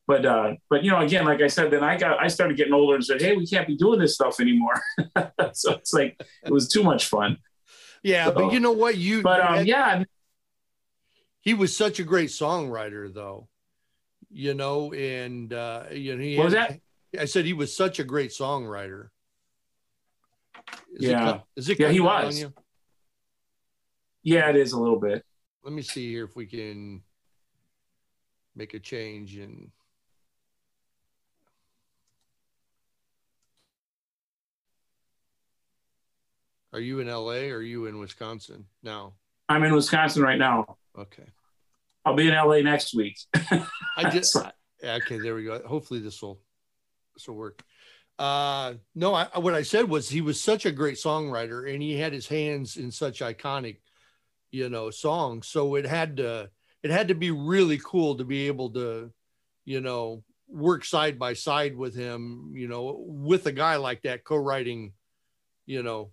but 0.07 0.25
uh, 0.25 0.55
but 0.69 0.83
you 0.83 0.91
know, 0.91 0.99
again, 0.99 1.25
like 1.25 1.41
I 1.41 1.47
said, 1.47 1.71
then 1.71 1.83
I 1.83 1.97
got 1.97 2.19
I 2.19 2.27
started 2.27 2.57
getting 2.57 2.73
older 2.73 2.95
and 2.95 3.05
said, 3.05 3.21
hey, 3.21 3.37
we 3.37 3.45
can't 3.47 3.67
be 3.67 3.77
doing 3.77 3.99
this 3.99 4.15
stuff 4.15 4.39
anymore. 4.39 4.81
so 5.53 5.73
it's 5.73 5.93
like 5.93 6.21
it 6.43 6.51
was 6.51 6.67
too 6.67 6.83
much 6.83 7.05
fun. 7.05 7.37
Yeah, 8.03 8.25
so, 8.25 8.33
but 8.33 8.53
you 8.53 8.59
know 8.59 8.71
what? 8.71 8.97
You 8.97 9.21
but 9.21 9.41
um, 9.41 9.65
yeah, 9.65 10.03
he 11.39 11.53
was 11.53 11.75
such 11.77 11.99
a 11.99 12.03
great 12.03 12.29
songwriter, 12.29 13.13
though. 13.13 13.47
You 14.29 14.53
know, 14.53 14.91
and 14.91 15.53
uh, 15.53 15.83
you 15.91 16.15
know, 16.15 16.23
he 16.23 16.37
what 16.37 16.45
was 16.45 16.53
that? 16.55 16.79
I 17.17 17.25
said 17.25 17.45
he 17.45 17.53
was 17.53 17.75
such 17.75 17.99
a 17.99 18.03
great 18.03 18.31
songwriter. 18.31 19.09
Is 20.93 21.07
yeah, 21.07 21.35
it, 21.35 21.41
is 21.55 21.69
it 21.69 21.79
yeah, 21.79 21.89
he 21.89 21.99
was. 21.99 22.45
Yeah, 24.23 24.49
it 24.49 24.55
is 24.55 24.73
a 24.73 24.79
little 24.79 24.99
bit. 24.99 25.25
Let 25.63 25.73
me 25.73 25.81
see 25.81 26.11
here 26.11 26.25
if 26.25 26.35
we 26.35 26.45
can 26.45 27.01
make 28.55 28.73
a 28.73 28.79
change 28.79 29.37
and 29.37 29.71
Are 36.73 36.79
you 36.79 36.99
in 36.99 37.07
LA 37.07 37.49
or 37.49 37.57
are 37.57 37.61
you 37.61 37.85
in 37.87 37.99
Wisconsin 37.99 38.65
now? 38.81 39.13
I'm 39.49 39.63
in 39.63 39.73
Wisconsin 39.73 40.23
right 40.23 40.39
now. 40.39 40.77
Okay. 40.97 41.25
I'll 42.05 42.15
be 42.15 42.29
in 42.29 42.33
LA 42.33 42.61
next 42.61 42.95
week. 42.95 43.19
I 43.97 44.09
just 44.11 44.37
okay, 44.83 45.19
there 45.19 45.35
we 45.35 45.43
go. 45.43 45.61
Hopefully 45.67 45.99
this 45.99 46.21
will 46.21 46.39
this 47.13 47.27
will 47.27 47.35
work. 47.35 47.61
Uh 48.21 48.75
no, 48.93 49.15
I, 49.15 49.39
what 49.39 49.55
I 49.55 49.63
said 49.63 49.89
was 49.89 50.07
he 50.07 50.21
was 50.21 50.39
such 50.39 50.67
a 50.67 50.71
great 50.71 50.97
songwriter 50.97 51.73
and 51.73 51.81
he 51.81 51.97
had 51.97 52.13
his 52.13 52.27
hands 52.27 52.77
in 52.77 52.91
such 52.91 53.21
iconic, 53.21 53.77
you 54.51 54.69
know, 54.69 54.91
songs. 54.91 55.47
So 55.47 55.73
it 55.73 55.87
had 55.87 56.17
to 56.17 56.51
it 56.83 56.91
had 56.91 57.07
to 57.07 57.15
be 57.15 57.31
really 57.31 57.79
cool 57.83 58.17
to 58.17 58.23
be 58.23 58.45
able 58.45 58.69
to, 58.73 59.11
you 59.65 59.81
know, 59.81 60.23
work 60.47 60.85
side 60.85 61.17
by 61.17 61.33
side 61.33 61.75
with 61.75 61.95
him, 61.95 62.51
you 62.53 62.67
know, 62.67 63.03
with 63.07 63.47
a 63.47 63.51
guy 63.51 63.77
like 63.77 64.03
that 64.03 64.23
co-writing, 64.23 64.93
you 65.65 65.81
know, 65.81 66.11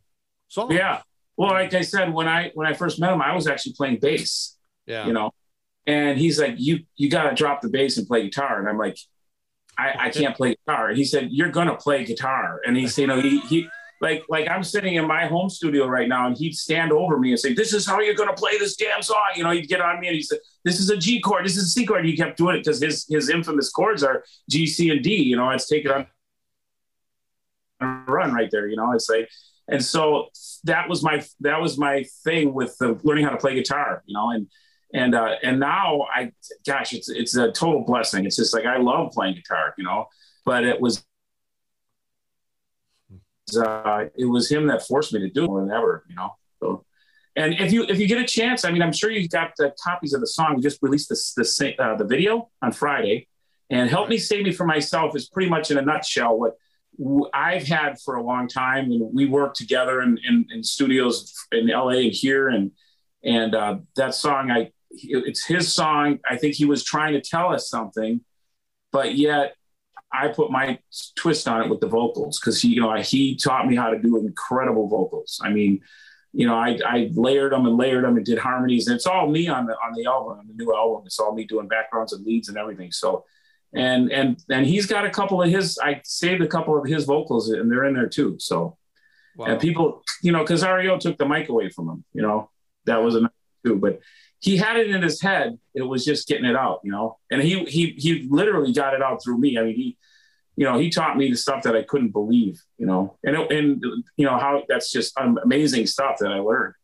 songs. 0.49 0.73
Yeah. 0.73 1.03
Well, 1.37 1.50
like 1.50 1.75
I 1.75 1.83
said, 1.83 2.15
when 2.15 2.27
I 2.27 2.53
when 2.55 2.67
I 2.67 2.73
first 2.73 2.99
met 2.99 3.12
him, 3.12 3.21
I 3.21 3.35
was 3.35 3.47
actually 3.47 3.75
playing 3.75 3.99
bass. 4.00 4.57
Yeah. 4.87 5.07
You 5.07 5.12
know, 5.12 5.33
and 5.87 6.19
he's 6.19 6.41
like, 6.41 6.55
"You 6.57 6.85
you 6.97 7.11
got 7.11 7.29
to 7.29 7.35
drop 7.35 7.61
the 7.61 7.69
bass 7.69 7.99
and 7.99 8.07
play 8.07 8.23
guitar," 8.23 8.59
and 8.59 8.67
I'm 8.67 8.79
like, 8.79 8.97
"I, 9.78 10.06
I 10.06 10.11
can't 10.11 10.37
play 10.37 10.56
guitar." 10.56 10.90
He 10.90 11.04
said, 11.04 11.28
"You're 11.30 11.50
gonna 11.50 11.76
play 11.76 12.04
guitar," 12.04 12.61
and 12.66 12.76
he's 12.76 12.99
"You 12.99 13.06
know, 13.06 13.20
he 13.20 13.40
he." 13.40 13.68
Like, 14.00 14.23
like 14.28 14.49
I'm 14.49 14.62
sitting 14.62 14.94
in 14.94 15.08
my 15.08 15.26
home 15.26 15.50
studio 15.50 15.88
right 15.88 16.08
now, 16.08 16.28
and 16.28 16.37
he'd 16.37 16.54
stand 16.54 16.92
over 16.92 17.18
me 17.18 17.30
and 17.30 17.40
say, 17.40 17.52
"This 17.52 17.73
is 17.73 17.85
how 17.85 17.99
you're 17.99 18.14
going 18.14 18.28
to 18.28 18.35
play 18.35 18.56
this 18.56 18.76
damn 18.76 19.02
song." 19.02 19.18
You 19.35 19.42
know, 19.42 19.50
he'd 19.50 19.66
get 19.68 19.80
on 19.80 19.99
me 19.99 20.06
and 20.06 20.14
he 20.14 20.23
said, 20.23 20.38
"This 20.64 20.78
is 20.78 20.88
a 20.88 20.97
G 20.97 21.20
chord. 21.20 21.44
This 21.44 21.56
is 21.56 21.64
a 21.64 21.70
C 21.70 21.85
chord." 21.85 22.04
He 22.04 22.16
kept 22.16 22.37
doing 22.37 22.54
it 22.54 22.61
because 22.61 22.80
his 22.80 23.06
his 23.08 23.28
infamous 23.28 23.70
chords 23.70 24.04
are 24.04 24.23
G, 24.49 24.66
C, 24.66 24.90
and 24.90 25.02
D. 25.02 25.16
You 25.16 25.37
know, 25.37 25.50
it's 25.50 25.66
taken 25.66 25.90
on 25.90 26.06
run 27.80 28.32
right 28.32 28.50
there. 28.50 28.68
You 28.68 28.76
know, 28.76 28.92
it's 28.92 29.08
like, 29.08 29.28
and 29.68 29.85
so 29.85 30.28
that 30.64 30.88
was 30.88 31.02
my 31.02 31.25
that 31.40 31.61
was 31.61 31.78
my 31.78 32.04
thing 32.25 32.54
with 32.54 32.76
the, 32.78 32.99
learning 33.02 33.25
how 33.25 33.30
to 33.30 33.37
play 33.37 33.54
guitar. 33.54 34.02
You 34.06 34.14
know, 34.14 34.30
and 34.30 34.47
and 34.95 35.14
uh, 35.14 35.35
and 35.42 35.61
now 35.61 36.07
I, 36.14 36.33
gosh, 36.66 36.92
it's 36.92 37.09
it's 37.09 37.37
a 37.37 37.52
total 37.52 37.85
blessing. 37.85 38.25
It's 38.25 38.37
just 38.37 38.54
like 38.54 38.64
I 38.64 38.78
love 38.78 39.12
playing 39.12 39.35
guitar. 39.35 39.75
You 39.76 39.85
know, 39.85 40.07
but 40.45 40.64
it 40.64 40.80
was 40.80 41.04
uh, 43.57 44.04
it 44.16 44.25
was 44.25 44.50
him 44.50 44.66
that 44.68 44.87
forced 44.87 45.12
me 45.12 45.21
to 45.21 45.30
do 45.30 45.45
it 45.45 45.47
more 45.49 45.61
than 45.61 45.71
ever, 45.71 46.04
you 46.09 46.16
know. 46.16 46.30
So, 46.61 46.85
and 47.37 47.54
if 47.54 47.73
you 47.73 47.85
if 47.85 47.99
you 47.99 48.09
get 48.09 48.18
a 48.18 48.26
chance, 48.26 48.64
I 48.64 48.71
mean, 48.71 48.83
I'm 48.83 48.92
sure 48.92 49.11
you've 49.11 49.30
got 49.30 49.52
the 49.59 49.75
copies 49.83 50.14
of 50.14 50.21
the 50.21 50.26
song. 50.26 50.57
We 50.57 50.62
just 50.62 50.78
released 50.83 51.09
the 51.09 51.75
uh, 51.78 51.97
the 51.97 52.04
video 52.04 52.50
on 52.62 52.73
Friday, 52.73 53.28
and 53.71 53.90
"Help 53.90 54.09
Me 54.09 54.16
Save 54.16 54.45
Me 54.45 54.52
from 54.52 54.68
Myself" 54.68 55.14
is 55.14 55.28
pretty 55.28 55.50
much 55.50 55.71
in 55.71 55.78
a 55.78 55.83
nutshell 55.83 56.38
what 56.38 56.57
I've 57.35 57.66
had 57.66 58.00
for 58.00 58.16
a 58.16 58.23
long 58.23 58.49
time. 58.49 58.90
And 58.90 59.14
we 59.14 59.26
work 59.26 59.54
together 59.54 60.00
in, 60.00 60.18
in, 60.26 60.47
in 60.52 60.64
studios 60.64 61.33
in 61.52 61.68
LA 61.68 61.90
and 61.90 62.12
here, 62.12 62.49
and 62.49 62.73
and 63.23 63.54
uh, 63.54 63.78
that 63.97 64.14
song, 64.14 64.50
I 64.50 64.71
it's 64.90 65.45
his 65.45 65.73
song. 65.73 66.18
I 66.28 66.37
think 66.37 66.54
he 66.54 66.64
was 66.64 66.85
trying 66.85 67.14
to 67.14 67.21
tell 67.21 67.52
us 67.52 67.68
something, 67.68 68.21
but 68.92 69.14
yet 69.14 69.54
I 70.12 70.28
put 70.28 70.50
my 70.50 70.78
twist 71.16 71.47
on 71.49 71.62
it 71.62 71.68
with 71.68 71.80
the 71.80 71.87
vocals 71.87 72.40
because 72.40 72.61
he, 72.62 72.68
you 72.68 72.80
know, 72.80 72.95
he 72.97 73.37
taught 73.37 73.66
me 73.66 73.76
how 73.76 73.90
to 73.90 73.99
do 73.99 74.16
incredible 74.16 74.88
vocals. 74.88 75.40
I 75.42 75.50
mean, 75.50 75.80
you 76.33 76.47
know, 76.47 76.54
I, 76.54 76.78
I 76.87 77.11
layered 77.14 77.52
them 77.52 77.66
and 77.66 77.76
layered 77.76 78.04
them 78.04 78.16
and 78.16 78.25
did 78.25 78.38
harmonies. 78.38 78.87
And 78.87 78.97
it's 78.97 79.07
all 79.07 79.28
me 79.28 79.49
on 79.49 79.66
the 79.66 79.75
on 79.75 79.92
the 79.95 80.07
album, 80.07 80.38
on 80.38 80.47
the 80.47 80.54
new 80.54 80.75
album. 80.75 81.02
It's 81.07 81.18
all 81.18 81.35
me 81.35 81.45
doing 81.45 81.68
backgrounds 81.68 82.12
and 82.12 82.25
leads 82.25 82.49
and 82.49 82.57
everything. 82.57 82.92
So, 82.92 83.25
and 83.75 84.11
and 84.12 84.42
and 84.50 84.66
he's 84.66 84.87
got 84.87 85.04
a 85.04 85.11
couple 85.11 85.42
of 85.42 85.50
his. 85.50 85.78
I 85.83 86.00
saved 86.04 86.42
a 86.42 86.47
couple 86.47 86.78
of 86.78 86.87
his 86.87 87.04
vocals, 87.04 87.50
and 87.50 87.71
they're 87.71 87.85
in 87.85 87.95
there 87.95 88.09
too. 88.09 88.37
So, 88.38 88.76
wow. 89.37 89.47
and 89.47 89.61
people, 89.61 90.02
you 90.23 90.33
know, 90.33 90.40
because 90.40 90.64
REO 90.64 90.99
took 90.99 91.18
the 91.18 91.26
mic 91.26 91.49
away 91.49 91.71
from 91.71 91.88
him. 91.88 92.04
You 92.12 92.23
know, 92.23 92.50
that 92.85 93.02
was 93.02 93.16
a 93.16 93.30
too. 93.69 93.77
But 93.77 94.01
he 94.41 94.57
had 94.57 94.77
it 94.77 94.91
in 94.91 95.03
his 95.03 95.21
head. 95.21 95.59
It 95.75 95.83
was 95.83 96.05
just 96.05 96.29
getting 96.29 96.45
it 96.45 96.57
out, 96.57 96.81
you 96.85 96.93
know. 96.93 97.19
And 97.31 97.43
he 97.43 97.65
he 97.65 97.95
he 97.97 98.27
literally 98.31 98.73
got 98.73 98.95
it 98.95 99.03
out 99.03 99.23
through 99.23 99.39
me. 99.39 99.59
I 99.59 99.65
mean, 99.65 99.75
he, 99.75 99.97
you 100.57 100.65
know, 100.65 100.79
he 100.79 100.91
taught 100.91 101.17
me 101.17 101.31
the 101.31 101.37
stuff 101.37 101.63
that 101.65 101.77
I 101.77 101.83
couldn't 101.83 102.13
believe, 102.13 102.63
you 102.79 102.87
know. 102.87 103.19
And 103.25 103.37
it, 103.37 103.53
and 103.53 103.83
you 104.17 104.27
know 104.27 104.39
how 104.39 104.63
that's 104.69 104.91
just 104.93 105.19
amazing 105.19 105.87
stuff 105.87 106.17
that 106.21 106.33
I 106.33 106.39
learned. 106.39 106.75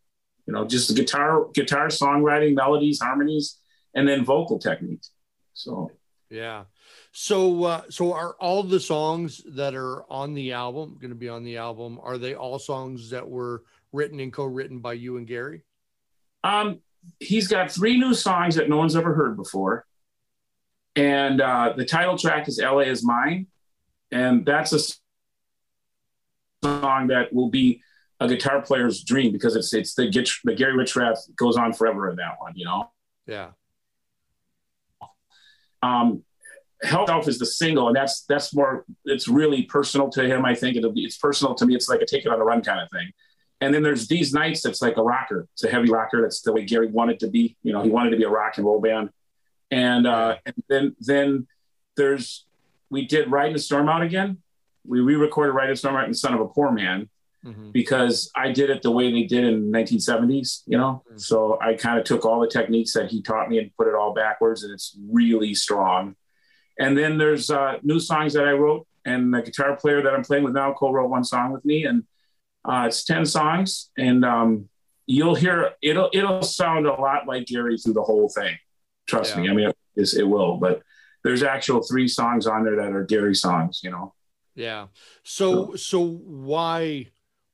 You 0.47 0.55
know, 0.55 0.65
just 0.65 0.95
guitar 0.95 1.47
guitar 1.55 1.89
songwriting, 1.89 2.55
melodies, 2.55 3.01
harmonies, 3.01 3.59
and 3.95 4.07
then 4.07 4.25
vocal 4.25 4.59
techniques. 4.59 5.11
So 5.55 5.91
yeah. 6.31 6.65
So 7.13 7.65
uh, 7.65 7.83
so 7.89 8.13
are 8.13 8.35
all 8.41 8.65
the 8.65 8.81
songs 8.81 9.43
that 9.55 9.75
are 9.75 10.05
on 10.11 10.35
the 10.35 10.53
album 10.53 10.99
going 11.01 11.11
to 11.11 11.17
be 11.17 11.29
on 11.29 11.45
the 11.45 11.57
album? 11.57 12.01
Are 12.03 12.19
they 12.19 12.35
all 12.35 12.59
songs 12.59 13.11
that 13.11 13.29
were 13.29 13.63
written 13.93 14.19
and 14.19 14.33
co-written 14.33 14.81
by 14.81 14.95
you 14.95 15.17
and 15.17 15.27
Gary? 15.27 15.63
Um, 16.45 16.81
he's 17.19 17.49
got 17.49 17.73
three 17.73 17.99
new 17.99 18.15
songs 18.15 18.55
that 18.55 18.69
no 18.69 18.77
one's 18.77 18.95
ever 18.95 19.15
heard 19.15 19.37
before. 19.37 19.87
And 20.95 21.41
uh, 21.41 21.73
the 21.77 21.85
title 21.85 22.17
track 22.17 22.47
is 22.47 22.61
LA 22.63 22.81
is 22.81 23.05
Mine. 23.05 23.49
And 24.13 24.47
that's 24.47 24.73
a 24.73 24.79
song 26.63 27.09
that 27.09 27.33
will 27.33 27.51
be 27.51 27.83
a 28.21 28.29
guitar 28.29 28.63
player's 28.63 29.03
dream 29.03 29.33
because 29.33 29.57
it's 29.57 29.75
it's 29.75 29.95
the, 29.95 30.09
the 30.45 30.55
Gary 30.55 30.75
Richrath 30.75 31.19
goes 31.35 31.57
on 31.57 31.73
forever 31.73 32.09
in 32.11 32.17
that 32.17 32.37
one, 32.39 32.53
you 32.55 32.65
know? 32.65 32.91
Yeah. 33.27 33.51
Um, 35.83 36.23
Help 36.83 37.27
is 37.27 37.39
the 37.39 37.47
single, 37.47 37.89
and 37.89 37.97
that's 37.97 38.25
that's 38.27 38.55
more. 38.55 38.85
It's 39.07 39.27
really 39.27 39.63
personal 39.63 40.11
to 40.11 40.23
him. 40.27 40.45
I 40.45 40.55
think 40.55 40.77
it'll 40.77 40.93
be. 40.93 41.05
It's 41.05 41.17
personal 41.17 41.55
to 41.55 41.65
me. 41.65 41.75
It's 41.75 41.89
like 41.89 42.03
a 42.03 42.07
take 42.07 42.27
it 42.27 42.29
on 42.29 42.39
the 42.39 42.45
run 42.45 42.63
kind 42.63 42.81
of 42.81 42.91
thing. 42.91 43.11
And 43.65 43.73
then 43.73 43.83
there's 43.83 44.09
these 44.09 44.35
nights 44.35 44.61
that's 44.61 44.83
like 44.83 44.99
a 44.99 45.03
rocker. 45.03 45.49
It's 45.55 45.65
a 45.65 45.71
heavy 45.71 45.89
rocker. 45.89 46.21
That's 46.21 46.43
the 46.43 46.53
way 46.53 46.67
Gary 46.67 46.89
wanted 46.89 47.19
to 47.21 47.29
be. 47.29 47.57
You 47.63 47.73
know, 47.73 47.81
he 47.81 47.89
wanted 47.89 48.11
to 48.11 48.19
be 48.19 48.25
a 48.25 48.29
rock 48.29 48.59
and 48.59 48.67
roll 48.67 48.79
band. 48.79 49.09
And, 49.71 50.07
uh, 50.07 50.37
and 50.45 50.55
then 50.69 50.97
then 51.01 51.47
there's 51.97 52.45
we 52.91 53.07
did 53.07 53.31
Ride 53.31 53.55
the 53.55 53.59
Storm 53.59 53.89
Out 53.89 54.03
again. 54.03 54.37
We 54.87 55.01
re-recorded 55.01 55.53
Ride 55.53 55.71
the 55.71 55.77
Storm 55.77 55.97
Out 55.97 56.05
and 56.05 56.15
Son 56.15 56.35
of 56.35 56.41
a 56.41 56.47
Poor 56.47 56.71
Man 56.73 57.09
mm-hmm. 57.43 57.71
because 57.71 58.31
I 58.37 58.53
did 58.53 58.69
it 58.69 58.83
the 58.83 58.91
way 58.91 59.11
they 59.11 59.23
did 59.23 59.45
in 59.45 59.73
1970s. 59.73 60.63
You 60.67 60.77
know, 60.77 61.03
mm-hmm. 61.09 61.17
so 61.17 61.59
I 61.59 61.73
kind 61.73 61.99
of 61.99 62.05
took 62.05 62.27
all 62.27 62.41
the 62.41 62.49
techniques 62.49 62.93
that 62.93 63.11
he 63.11 63.23
taught 63.23 63.49
me 63.49 63.59
and 63.59 63.75
put 63.79 63.89
it 63.89 63.95
all 63.95 64.13
backwards, 64.13 64.63
and 64.63 64.75
it's 64.75 64.95
really 65.11 65.55
strong. 65.55 66.17
And 66.79 66.99
then 66.99 67.17
there's 67.17 67.51
uh, 67.51 67.79
new 67.83 67.99
songs 67.99 68.35
that 68.35 68.47
I 68.47 68.53
wrote, 68.53 68.87
and 69.07 69.33
the 69.33 69.41
guitar 69.41 69.75
player 69.75 70.03
that 70.03 70.13
I'm 70.13 70.23
playing 70.23 70.45
with 70.45 70.53
now 70.53 70.75
co-wrote 70.75 71.09
one 71.09 71.25
song 71.25 71.51
with 71.51 71.65
me, 71.65 71.87
and 71.87 72.05
uh, 72.65 72.85
it's 72.87 73.05
ten 73.05 73.27
songs, 73.27 73.91
and 73.97 74.25
um, 74.25 74.69
you'll 75.07 75.35
hear 75.35 75.73
it'll 75.83 76.11
it'll 76.13 76.43
sound 76.43 76.87
a 76.87 76.93
lot 76.93 77.27
like 77.27 77.47
Gary 77.47 77.79
through 77.79 77.95
the 77.95 78.03
whole 78.03 78.29
thing. 78.29 78.57
Trust 79.07 79.35
yeah. 79.35 79.43
me. 79.43 79.51
I 79.51 79.55
mean, 79.55 79.73
it, 79.97 80.15
it 80.15 80.25
will. 80.25 80.57
But 80.57 80.83
there's 81.23 81.43
actual 81.43 81.83
three 81.83 82.09
songs 82.09 82.47
on 82.47 82.65
there 82.65 82.77
that 82.77 82.93
are 82.93 83.05
Gary 83.05 83.35
songs. 83.35 83.81
You 83.83 83.91
know. 83.91 84.15
Yeah. 84.55 84.87
So 85.23 85.73
so, 85.73 85.77
so 85.77 86.07
why 86.07 87.09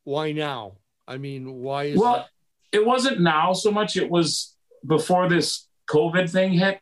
why 0.05 0.33
now? 0.33 0.79
I 1.09 1.19
mean, 1.19 1.55
why 1.55 1.85
is 1.85 1.99
well? 1.99 2.15
That- 2.15 2.29
it 2.73 2.87
wasn't 2.87 3.21
now 3.21 3.53
so 3.53 3.71
much. 3.71 3.97
It 3.97 4.09
was 4.09 4.55
before 4.87 5.29
this 5.29 5.67
COVID 5.91 6.31
thing 6.31 6.53
hit. 6.53 6.81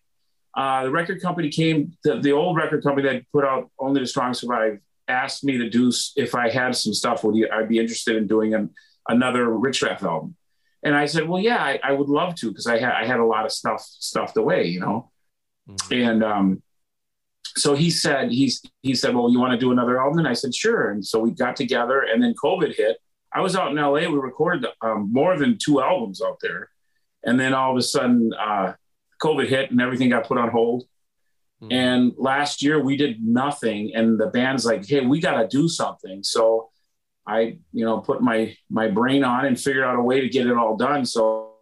Uh, 0.54 0.84
the 0.84 0.90
record 0.90 1.22
company 1.22 1.48
came, 1.50 1.96
the, 2.04 2.18
the 2.20 2.32
old 2.32 2.56
record 2.56 2.82
company 2.82 3.08
that 3.08 3.22
put 3.32 3.44
out 3.44 3.70
Only 3.78 4.00
the 4.00 4.06
Strong 4.06 4.34
Survive 4.34 4.80
asked 5.08 5.44
me 5.44 5.58
to 5.58 5.68
do 5.68 5.92
if 6.16 6.34
I 6.34 6.50
had 6.50 6.76
some 6.76 6.92
stuff, 6.92 7.24
would 7.24 7.34
you, 7.34 7.48
I'd 7.52 7.68
be 7.68 7.78
interested 7.78 8.16
in 8.16 8.26
doing 8.26 8.54
an, 8.54 8.70
another 9.08 9.46
Richrath 9.46 10.02
album. 10.02 10.36
And 10.82 10.94
I 10.94 11.06
said, 11.06 11.28
well, 11.28 11.42
yeah, 11.42 11.58
I, 11.58 11.80
I 11.82 11.92
would 11.92 12.08
love 12.08 12.34
to 12.36 12.48
because 12.48 12.66
I 12.66 12.78
had 12.78 12.92
I 12.92 13.04
had 13.04 13.18
a 13.18 13.24
lot 13.24 13.44
of 13.44 13.52
stuff 13.52 13.80
stuffed 13.80 14.36
away, 14.36 14.66
you 14.66 14.80
know. 14.80 15.10
Mm-hmm. 15.68 15.94
And 15.94 16.24
um, 16.24 16.62
so 17.56 17.74
he 17.74 17.90
said 17.90 18.30
he's 18.30 18.62
he 18.82 18.94
said, 18.94 19.14
well, 19.14 19.30
you 19.30 19.40
want 19.40 19.52
to 19.52 19.58
do 19.58 19.72
another 19.72 20.00
album? 20.00 20.20
And 20.20 20.28
I 20.28 20.34
said, 20.34 20.54
sure. 20.54 20.90
And 20.90 21.04
so 21.04 21.18
we 21.18 21.32
got 21.32 21.56
together, 21.56 22.02
and 22.02 22.22
then 22.22 22.34
COVID 22.42 22.76
hit. 22.76 22.98
I 23.32 23.40
was 23.40 23.56
out 23.56 23.70
in 23.70 23.76
LA. 23.76 24.08
We 24.08 24.18
recorded 24.18 24.66
um, 24.80 25.12
more 25.12 25.36
than 25.36 25.58
two 25.58 25.80
albums 25.80 26.22
out 26.22 26.38
there, 26.40 26.70
and 27.24 27.38
then 27.38 27.54
all 27.54 27.72
of 27.72 27.76
a 27.76 27.82
sudden, 27.82 28.32
uh, 28.38 28.74
COVID 29.20 29.48
hit, 29.48 29.70
and 29.70 29.80
everything 29.80 30.10
got 30.10 30.26
put 30.26 30.38
on 30.38 30.50
hold. 30.50 30.84
Mm-hmm. 31.62 31.72
And 31.72 32.12
last 32.16 32.62
year 32.62 32.80
we 32.80 32.96
did 32.96 33.22
nothing, 33.22 33.92
and 33.94 34.18
the 34.18 34.28
band's 34.28 34.64
like, 34.64 34.86
"Hey, 34.86 35.00
we 35.00 35.20
got 35.20 35.40
to 35.40 35.48
do 35.48 35.68
something." 35.68 36.22
So 36.22 36.70
I, 37.26 37.58
you 37.72 37.84
know, 37.84 37.98
put 37.98 38.22
my 38.22 38.56
my 38.70 38.88
brain 38.88 39.24
on 39.24 39.44
and 39.44 39.60
figured 39.60 39.84
out 39.84 39.96
a 39.96 40.02
way 40.02 40.20
to 40.20 40.28
get 40.28 40.46
it 40.46 40.56
all 40.56 40.76
done. 40.76 41.04
So, 41.04 41.52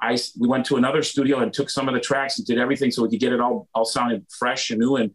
I 0.00 0.16
we 0.38 0.46
went 0.48 0.66
to 0.66 0.76
another 0.76 1.02
studio 1.02 1.40
and 1.40 1.52
took 1.52 1.70
some 1.70 1.88
of 1.88 1.94
the 1.94 2.00
tracks 2.00 2.38
and 2.38 2.46
did 2.46 2.58
everything 2.58 2.90
so 2.90 3.02
we 3.02 3.08
could 3.08 3.20
get 3.20 3.32
it 3.32 3.40
all 3.40 3.68
all 3.74 3.84
sounded 3.84 4.26
fresh 4.30 4.70
and 4.70 4.78
new 4.78 4.96
and 4.96 5.10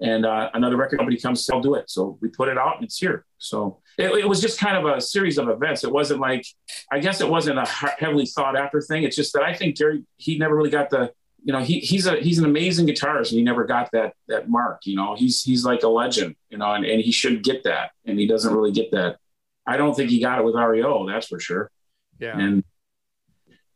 and 0.00 0.24
uh, 0.24 0.50
another 0.54 0.76
record 0.76 0.98
company 0.98 1.18
comes 1.18 1.44
to 1.46 1.60
do 1.60 1.74
it. 1.74 1.90
So 1.90 2.18
we 2.20 2.28
put 2.28 2.48
it 2.48 2.56
out 2.56 2.76
and 2.76 2.84
it's 2.84 2.98
here. 2.98 3.24
So 3.38 3.80
it, 3.96 4.10
it, 4.10 4.28
was 4.28 4.40
just 4.40 4.60
kind 4.60 4.76
of 4.76 4.96
a 4.96 5.00
series 5.00 5.38
of 5.38 5.48
events. 5.48 5.82
It 5.82 5.90
wasn't 5.90 6.20
like, 6.20 6.46
I 6.92 7.00
guess 7.00 7.20
it 7.20 7.28
wasn't 7.28 7.58
a 7.58 7.66
heavily 7.66 8.26
thought 8.26 8.56
after 8.56 8.80
thing. 8.80 9.02
It's 9.02 9.16
just 9.16 9.32
that 9.32 9.42
I 9.42 9.54
think 9.54 9.76
Gary, 9.76 10.04
he 10.16 10.38
never 10.38 10.54
really 10.54 10.70
got 10.70 10.90
the, 10.90 11.12
you 11.42 11.52
know, 11.52 11.60
he, 11.60 11.80
he's 11.80 12.06
a, 12.06 12.16
he's 12.16 12.38
an 12.38 12.44
amazing 12.44 12.86
guitarist 12.86 13.30
and 13.30 13.38
he 13.38 13.42
never 13.42 13.64
got 13.64 13.90
that, 13.92 14.14
that 14.28 14.48
mark, 14.48 14.82
you 14.84 14.94
know, 14.94 15.16
he's, 15.16 15.42
he's 15.42 15.64
like 15.64 15.82
a 15.82 15.88
legend, 15.88 16.36
you 16.48 16.58
know, 16.58 16.72
and, 16.72 16.84
and 16.84 17.00
he 17.00 17.10
should 17.10 17.42
get 17.42 17.64
that. 17.64 17.90
And 18.04 18.18
he 18.18 18.26
doesn't 18.26 18.54
really 18.54 18.72
get 18.72 18.92
that. 18.92 19.16
I 19.66 19.76
don't 19.76 19.94
think 19.94 20.10
he 20.10 20.20
got 20.20 20.38
it 20.38 20.44
with 20.44 20.54
REO. 20.54 21.08
That's 21.08 21.26
for 21.26 21.40
sure. 21.40 21.70
Yeah. 22.20 22.38
And, 22.38 22.62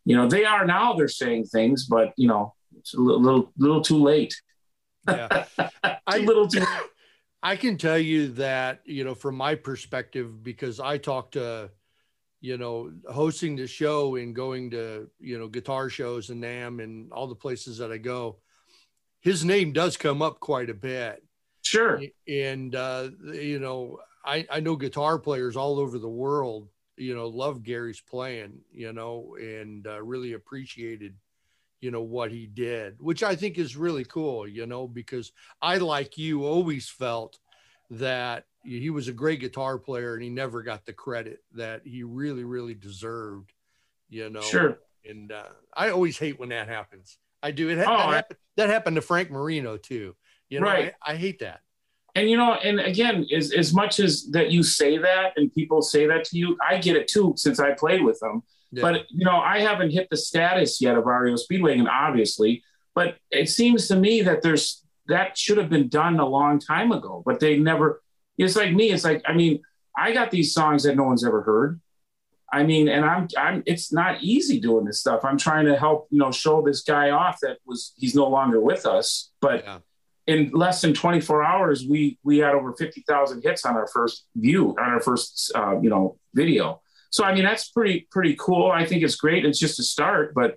you 0.04 0.16
know, 0.16 0.28
they 0.28 0.44
are 0.44 0.66
now 0.66 0.94
they're 0.94 1.08
saying 1.08 1.46
things, 1.46 1.86
but 1.86 2.12
you 2.16 2.28
know, 2.28 2.54
it's 2.78 2.94
a 2.94 3.00
little, 3.00 3.20
little, 3.20 3.52
little 3.58 3.82
too 3.82 4.02
late. 4.02 4.34
Yeah. 5.08 5.44
I, 6.06 6.18
little 6.18 6.48
too. 6.48 6.64
I 7.42 7.56
can 7.56 7.76
tell 7.76 7.98
you 7.98 8.28
that, 8.34 8.82
you 8.84 9.04
know, 9.04 9.14
from 9.14 9.36
my 9.36 9.54
perspective, 9.56 10.42
because 10.42 10.78
I 10.78 10.98
talked 10.98 11.32
to, 11.32 11.70
you 12.40 12.56
know, 12.56 12.92
hosting 13.10 13.56
the 13.56 13.66
show 13.66 14.16
and 14.16 14.34
going 14.34 14.70
to, 14.70 15.08
you 15.18 15.38
know, 15.38 15.48
guitar 15.48 15.88
shows 15.88 16.30
and 16.30 16.42
NAMM 16.42 16.82
and 16.82 17.12
all 17.12 17.26
the 17.26 17.34
places 17.34 17.78
that 17.78 17.90
I 17.90 17.98
go, 17.98 18.38
his 19.20 19.44
name 19.44 19.72
does 19.72 19.96
come 19.96 20.22
up 20.22 20.40
quite 20.40 20.70
a 20.70 20.74
bit. 20.74 21.22
Sure. 21.62 22.00
And, 22.28 22.74
uh, 22.74 23.10
you 23.32 23.58
know, 23.58 23.98
I, 24.24 24.46
I 24.50 24.60
know 24.60 24.76
guitar 24.76 25.18
players 25.18 25.56
all 25.56 25.78
over 25.78 25.98
the 25.98 26.08
world, 26.08 26.68
you 26.96 27.14
know, 27.14 27.26
love 27.26 27.62
Gary's 27.62 28.00
playing, 28.00 28.60
you 28.72 28.92
know, 28.92 29.36
and 29.40 29.86
uh, 29.86 30.02
really 30.02 30.34
appreciated 30.34 31.14
you 31.82 31.90
know 31.90 32.00
what 32.00 32.30
he 32.30 32.46
did 32.46 32.96
which 32.98 33.22
i 33.22 33.36
think 33.36 33.58
is 33.58 33.76
really 33.76 34.04
cool 34.04 34.48
you 34.48 34.64
know 34.64 34.88
because 34.88 35.32
i 35.60 35.76
like 35.76 36.16
you 36.16 36.46
always 36.46 36.88
felt 36.88 37.38
that 37.90 38.44
he 38.64 38.88
was 38.88 39.08
a 39.08 39.12
great 39.12 39.40
guitar 39.40 39.76
player 39.76 40.14
and 40.14 40.22
he 40.22 40.30
never 40.30 40.62
got 40.62 40.86
the 40.86 40.92
credit 40.92 41.40
that 41.52 41.82
he 41.84 42.02
really 42.02 42.44
really 42.44 42.74
deserved 42.74 43.52
you 44.12 44.28
know. 44.30 44.42
Sure. 44.42 44.78
And 45.08 45.32
uh, 45.32 45.48
i 45.74 45.90
always 45.90 46.16
hate 46.18 46.38
when 46.38 46.50
that 46.50 46.68
happens. 46.68 47.18
I 47.42 47.50
do. 47.50 47.68
It 47.70 47.78
oh, 47.78 47.86
that, 47.86 48.14
happened, 48.14 48.38
that 48.56 48.68
happened 48.68 48.96
to 48.96 49.02
frank 49.02 49.30
marino 49.30 49.76
too. 49.76 50.14
You 50.48 50.60
know 50.60 50.66
right. 50.66 50.92
I, 51.04 51.12
I 51.12 51.16
hate 51.16 51.40
that. 51.40 51.60
And 52.14 52.30
you 52.30 52.36
know 52.36 52.54
and 52.54 52.78
again 52.78 53.26
as, 53.34 53.52
as 53.52 53.74
much 53.74 53.98
as 53.98 54.28
that 54.30 54.52
you 54.52 54.62
say 54.62 54.98
that 54.98 55.32
and 55.36 55.52
people 55.52 55.80
say 55.80 56.06
that 56.06 56.24
to 56.26 56.38
you 56.38 56.58
i 56.64 56.76
get 56.76 56.94
it 56.94 57.08
too 57.08 57.32
since 57.38 57.58
i 57.58 57.72
played 57.72 58.04
with 58.04 58.20
them 58.20 58.42
yeah. 58.72 58.82
But 58.82 59.06
you 59.10 59.24
know, 59.24 59.36
I 59.36 59.60
haven't 59.60 59.90
hit 59.90 60.08
the 60.10 60.16
status 60.16 60.80
yet 60.80 60.96
of 60.96 61.04
REO 61.04 61.36
Speedwagon, 61.36 61.88
obviously. 61.88 62.64
But 62.94 63.16
it 63.30 63.48
seems 63.48 63.86
to 63.88 63.96
me 63.96 64.22
that 64.22 64.42
there's 64.42 64.82
that 65.08 65.36
should 65.36 65.58
have 65.58 65.68
been 65.68 65.88
done 65.88 66.18
a 66.18 66.26
long 66.26 66.58
time 66.58 66.90
ago, 66.90 67.22
but 67.24 67.38
they 67.38 67.58
never. 67.58 68.02
It's 68.38 68.56
like 68.56 68.72
me. 68.72 68.90
It's 68.90 69.04
like 69.04 69.22
I 69.26 69.34
mean, 69.34 69.60
I 69.96 70.12
got 70.12 70.30
these 70.30 70.54
songs 70.54 70.84
that 70.84 70.96
no 70.96 71.04
one's 71.04 71.24
ever 71.24 71.42
heard. 71.42 71.80
I 72.50 72.62
mean, 72.62 72.88
and 72.88 73.04
I'm 73.04 73.28
I'm. 73.36 73.62
It's 73.66 73.92
not 73.92 74.22
easy 74.22 74.58
doing 74.58 74.86
this 74.86 75.00
stuff. 75.00 75.22
I'm 75.22 75.38
trying 75.38 75.66
to 75.66 75.78
help 75.78 76.08
you 76.10 76.18
know 76.18 76.32
show 76.32 76.62
this 76.62 76.82
guy 76.82 77.10
off 77.10 77.38
that 77.42 77.58
was 77.66 77.92
he's 77.96 78.14
no 78.14 78.26
longer 78.28 78.60
with 78.60 78.86
us, 78.86 79.30
but. 79.40 79.64
Yeah. 79.64 79.78
In 80.28 80.52
less 80.52 80.80
than 80.80 80.94
24 80.94 81.42
hours, 81.42 81.84
we 81.84 82.16
we 82.22 82.38
had 82.38 82.54
over 82.54 82.72
50,000 82.74 83.42
hits 83.42 83.66
on 83.66 83.74
our 83.74 83.88
first 83.88 84.24
view 84.36 84.70
on 84.78 84.90
our 84.90 85.00
first 85.00 85.50
uh, 85.52 85.80
you 85.80 85.90
know 85.90 86.16
video 86.32 86.80
so 87.12 87.24
I 87.24 87.34
mean 87.34 87.44
that's 87.44 87.68
pretty 87.68 88.08
pretty 88.10 88.34
cool. 88.38 88.70
I 88.70 88.84
think 88.86 89.02
it's 89.02 89.16
great. 89.16 89.44
It's 89.44 89.58
just 89.58 89.78
a 89.78 89.82
start, 89.82 90.34
but 90.34 90.56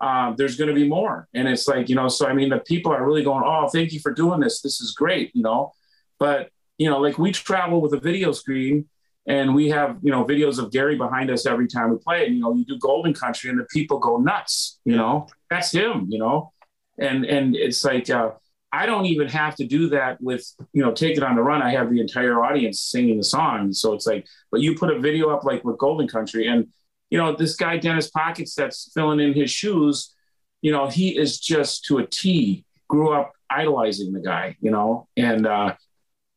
um, 0.00 0.36
there's 0.38 0.56
going 0.56 0.68
to 0.68 0.74
be 0.74 0.88
more. 0.88 1.28
And 1.34 1.48
it's 1.48 1.66
like 1.66 1.88
you 1.88 1.96
know, 1.96 2.08
so 2.08 2.26
I 2.26 2.32
mean 2.32 2.48
the 2.48 2.60
people 2.60 2.92
are 2.92 3.04
really 3.04 3.24
going, 3.24 3.42
oh, 3.44 3.68
thank 3.68 3.92
you 3.92 4.00
for 4.00 4.12
doing 4.12 4.40
this. 4.40 4.62
This 4.62 4.80
is 4.80 4.92
great, 4.92 5.32
you 5.34 5.42
know. 5.42 5.72
But 6.18 6.50
you 6.78 6.88
know, 6.88 7.00
like 7.00 7.18
we 7.18 7.32
travel 7.32 7.80
with 7.80 7.92
a 7.92 8.00
video 8.00 8.30
screen 8.30 8.88
and 9.26 9.54
we 9.56 9.68
have 9.70 9.98
you 10.00 10.12
know 10.12 10.24
videos 10.24 10.60
of 10.60 10.70
Gary 10.70 10.96
behind 10.96 11.30
us 11.30 11.46
every 11.46 11.66
time 11.66 11.90
we 11.90 11.98
play. 11.98 12.26
And 12.26 12.34
you 12.36 12.40
know, 12.40 12.54
you 12.54 12.64
do 12.64 12.78
Golden 12.78 13.12
Country, 13.12 13.50
and 13.50 13.58
the 13.58 13.64
people 13.64 13.98
go 13.98 14.18
nuts. 14.18 14.78
You 14.84 14.96
know, 14.96 15.26
that's 15.50 15.72
him. 15.72 16.06
You 16.08 16.20
know, 16.20 16.52
and 16.98 17.24
and 17.24 17.56
it's 17.56 17.84
like. 17.84 18.08
Uh, 18.08 18.30
I 18.72 18.86
don't 18.86 19.06
even 19.06 19.28
have 19.28 19.56
to 19.56 19.66
do 19.66 19.88
that 19.90 20.20
with, 20.20 20.46
you 20.72 20.82
know, 20.82 20.92
take 20.92 21.16
it 21.16 21.22
on 21.22 21.36
the 21.36 21.42
run. 21.42 21.62
I 21.62 21.70
have 21.70 21.90
the 21.90 22.00
entire 22.00 22.44
audience 22.44 22.80
singing 22.80 23.16
the 23.16 23.24
song. 23.24 23.72
So 23.72 23.94
it's 23.94 24.06
like, 24.06 24.26
but 24.50 24.60
you 24.60 24.74
put 24.74 24.90
a 24.90 24.98
video 24.98 25.30
up 25.30 25.44
like 25.44 25.64
with 25.64 25.78
Golden 25.78 26.06
Country 26.06 26.46
and, 26.48 26.68
you 27.10 27.16
know, 27.16 27.34
this 27.34 27.56
guy, 27.56 27.78
Dennis 27.78 28.10
Pockets, 28.10 28.54
that's 28.54 28.92
filling 28.92 29.20
in 29.20 29.32
his 29.32 29.50
shoes, 29.50 30.14
you 30.60 30.72
know, 30.72 30.88
he 30.88 31.16
is 31.16 31.40
just 31.40 31.84
to 31.86 31.98
a 31.98 32.06
T, 32.06 32.66
grew 32.88 33.12
up 33.12 33.32
idolizing 33.50 34.12
the 34.12 34.20
guy, 34.20 34.56
you 34.60 34.70
know, 34.70 35.08
and, 35.16 35.46
uh, 35.46 35.74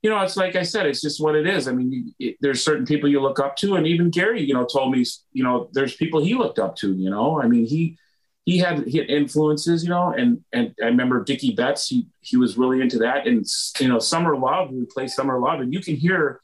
you 0.01 0.09
know, 0.09 0.19
it's 0.21 0.37
like 0.37 0.55
I 0.55 0.63
said, 0.63 0.87
it's 0.87 1.01
just 1.01 1.21
what 1.21 1.35
it 1.35 1.45
is. 1.45 1.67
I 1.67 1.73
mean, 1.73 2.13
it, 2.17 2.37
there's 2.41 2.63
certain 2.63 2.85
people 2.85 3.07
you 3.07 3.21
look 3.21 3.39
up 3.39 3.55
to, 3.57 3.75
and 3.75 3.85
even 3.85 4.09
Gary, 4.09 4.41
you 4.41 4.53
know, 4.53 4.65
told 4.65 4.91
me, 4.91 5.05
you 5.31 5.43
know, 5.43 5.69
there's 5.73 5.95
people 5.95 6.23
he 6.23 6.33
looked 6.33 6.57
up 6.57 6.75
to. 6.77 6.95
You 6.95 7.09
know, 7.09 7.39
I 7.39 7.47
mean, 7.47 7.65
he 7.65 7.97
he 8.51 8.57
had 8.57 8.85
he 8.85 8.97
had 8.97 9.09
influences, 9.09 9.81
you 9.81 9.89
know, 9.89 10.11
and 10.11 10.43
and 10.51 10.75
I 10.81 10.87
remember 10.87 11.23
Dickey 11.23 11.53
Betts, 11.53 11.87
he 11.87 12.07
he 12.19 12.35
was 12.35 12.57
really 12.57 12.81
into 12.81 12.97
that, 12.99 13.25
and 13.25 13.45
you 13.79 13.87
know, 13.87 13.97
Summer 13.97 14.37
Love, 14.37 14.71
we 14.71 14.85
play 14.85 15.07
Summer 15.07 15.39
Love, 15.39 15.61
and 15.61 15.73
you 15.73 15.79
can 15.79 15.95
hear 15.95 16.41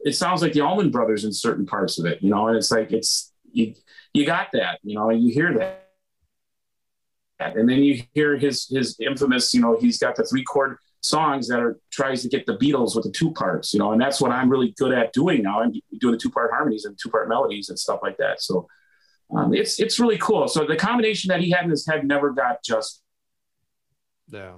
it 0.00 0.16
sounds 0.16 0.40
like 0.40 0.54
the 0.54 0.62
Allman 0.62 0.90
Brothers 0.90 1.24
in 1.24 1.32
certain 1.32 1.66
parts 1.66 1.98
of 1.98 2.06
it, 2.06 2.22
you 2.22 2.30
know, 2.30 2.48
and 2.48 2.56
it's 2.56 2.70
like 2.70 2.92
it's 2.92 3.32
you 3.52 3.74
you 4.14 4.24
got 4.24 4.48
that, 4.52 4.78
you 4.82 4.94
know, 4.94 5.10
you 5.10 5.32
hear 5.32 5.52
that. 5.58 5.86
And 7.56 7.68
then 7.68 7.82
you 7.82 8.02
hear 8.14 8.38
his 8.38 8.66
his 8.68 8.98
infamous, 8.98 9.52
you 9.52 9.60
know, 9.60 9.76
he's 9.78 9.98
got 9.98 10.16
the 10.16 10.24
three 10.24 10.44
chord 10.44 10.78
songs 11.02 11.48
that 11.48 11.60
are 11.60 11.78
tries 11.90 12.22
to 12.22 12.28
get 12.28 12.46
the 12.46 12.56
Beatles 12.56 12.94
with 12.94 13.04
the 13.04 13.10
two 13.10 13.32
parts, 13.32 13.74
you 13.74 13.78
know, 13.78 13.92
and 13.92 14.00
that's 14.00 14.20
what 14.20 14.30
I'm 14.30 14.48
really 14.48 14.74
good 14.78 14.92
at 14.92 15.12
doing 15.12 15.42
now. 15.42 15.60
I'm 15.60 15.72
doing 15.98 16.12
the 16.12 16.18
two 16.18 16.30
part 16.30 16.50
harmonies 16.52 16.86
and 16.86 16.98
two 17.02 17.10
part 17.10 17.28
melodies 17.28 17.68
and 17.68 17.78
stuff 17.78 18.00
like 18.02 18.16
that. 18.16 18.40
So 18.40 18.66
um, 19.34 19.54
it's 19.54 19.80
it's 19.80 20.00
really 20.00 20.18
cool. 20.18 20.48
So 20.48 20.66
the 20.66 20.76
combination 20.76 21.28
that 21.28 21.40
he 21.40 21.50
had 21.50 21.64
in 21.64 21.70
his 21.70 21.86
head 21.86 22.06
never 22.06 22.30
got 22.30 22.62
just. 22.62 23.02
Yeah. 24.28 24.52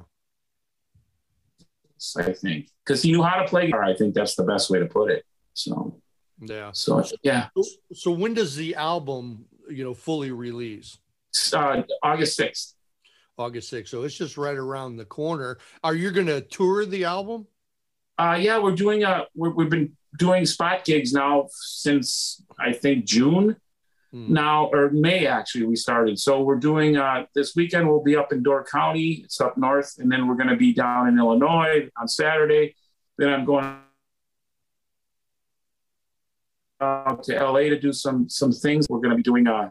I 2.16 2.32
think 2.32 2.68
because 2.84 3.02
he 3.02 3.12
knew 3.12 3.22
how 3.22 3.40
to 3.40 3.46
play 3.46 3.66
guitar. 3.66 3.84
I 3.84 3.94
think 3.94 4.14
that's 4.14 4.34
the 4.34 4.42
best 4.42 4.70
way 4.70 4.80
to 4.80 4.86
put 4.86 5.10
it. 5.10 5.24
So. 5.54 6.00
Yeah. 6.40 6.72
So 6.72 7.04
yeah. 7.22 7.48
So, 7.56 7.64
so 7.94 8.10
when 8.10 8.34
does 8.34 8.56
the 8.56 8.74
album, 8.74 9.44
you 9.70 9.84
know, 9.84 9.94
fully 9.94 10.32
release? 10.32 10.98
Uh, 11.52 11.82
August 12.02 12.36
sixth. 12.36 12.74
August 13.38 13.72
6th. 13.72 13.88
So 13.88 14.02
it's 14.02 14.16
just 14.16 14.36
right 14.36 14.56
around 14.56 14.96
the 14.96 15.04
corner. 15.04 15.58
Are 15.82 15.94
you 15.94 16.10
going 16.10 16.26
to 16.26 16.40
tour 16.40 16.84
the 16.84 17.04
album? 17.04 17.46
Uh, 18.18 18.38
yeah, 18.38 18.58
we're 18.58 18.74
doing 18.74 19.04
a. 19.04 19.26
we 19.34 19.48
have 19.58 19.70
been 19.70 19.96
doing 20.18 20.44
spot 20.44 20.84
gigs 20.84 21.12
now 21.12 21.48
since 21.50 22.42
I 22.58 22.72
think 22.72 23.04
June. 23.04 23.56
Hmm. 24.12 24.30
now 24.30 24.66
or 24.66 24.90
May 24.90 25.26
actually 25.26 25.64
we 25.64 25.74
started. 25.74 26.18
So 26.18 26.42
we're 26.42 26.56
doing 26.56 26.98
uh, 26.98 27.24
this 27.34 27.56
weekend. 27.56 27.88
We'll 27.88 28.02
be 28.02 28.14
up 28.14 28.30
in 28.30 28.42
Door 28.42 28.66
County. 28.70 29.22
It's 29.24 29.40
up 29.40 29.56
north, 29.56 29.94
and 29.98 30.12
then 30.12 30.26
we're 30.26 30.34
going 30.34 30.50
to 30.50 30.56
be 30.56 30.74
down 30.74 31.08
in 31.08 31.18
Illinois 31.18 31.88
on 31.98 32.08
Saturday. 32.08 32.74
Then 33.16 33.30
I'm 33.30 33.46
going 33.46 33.78
uh, 36.78 37.16
to 37.22 37.42
LA 37.42 37.60
to 37.60 37.80
do 37.80 37.92
some 37.92 38.28
some 38.28 38.52
things. 38.52 38.86
We're 38.90 39.00
going 39.00 39.12
to 39.12 39.16
be 39.16 39.22
doing 39.22 39.46
uh, 39.46 39.70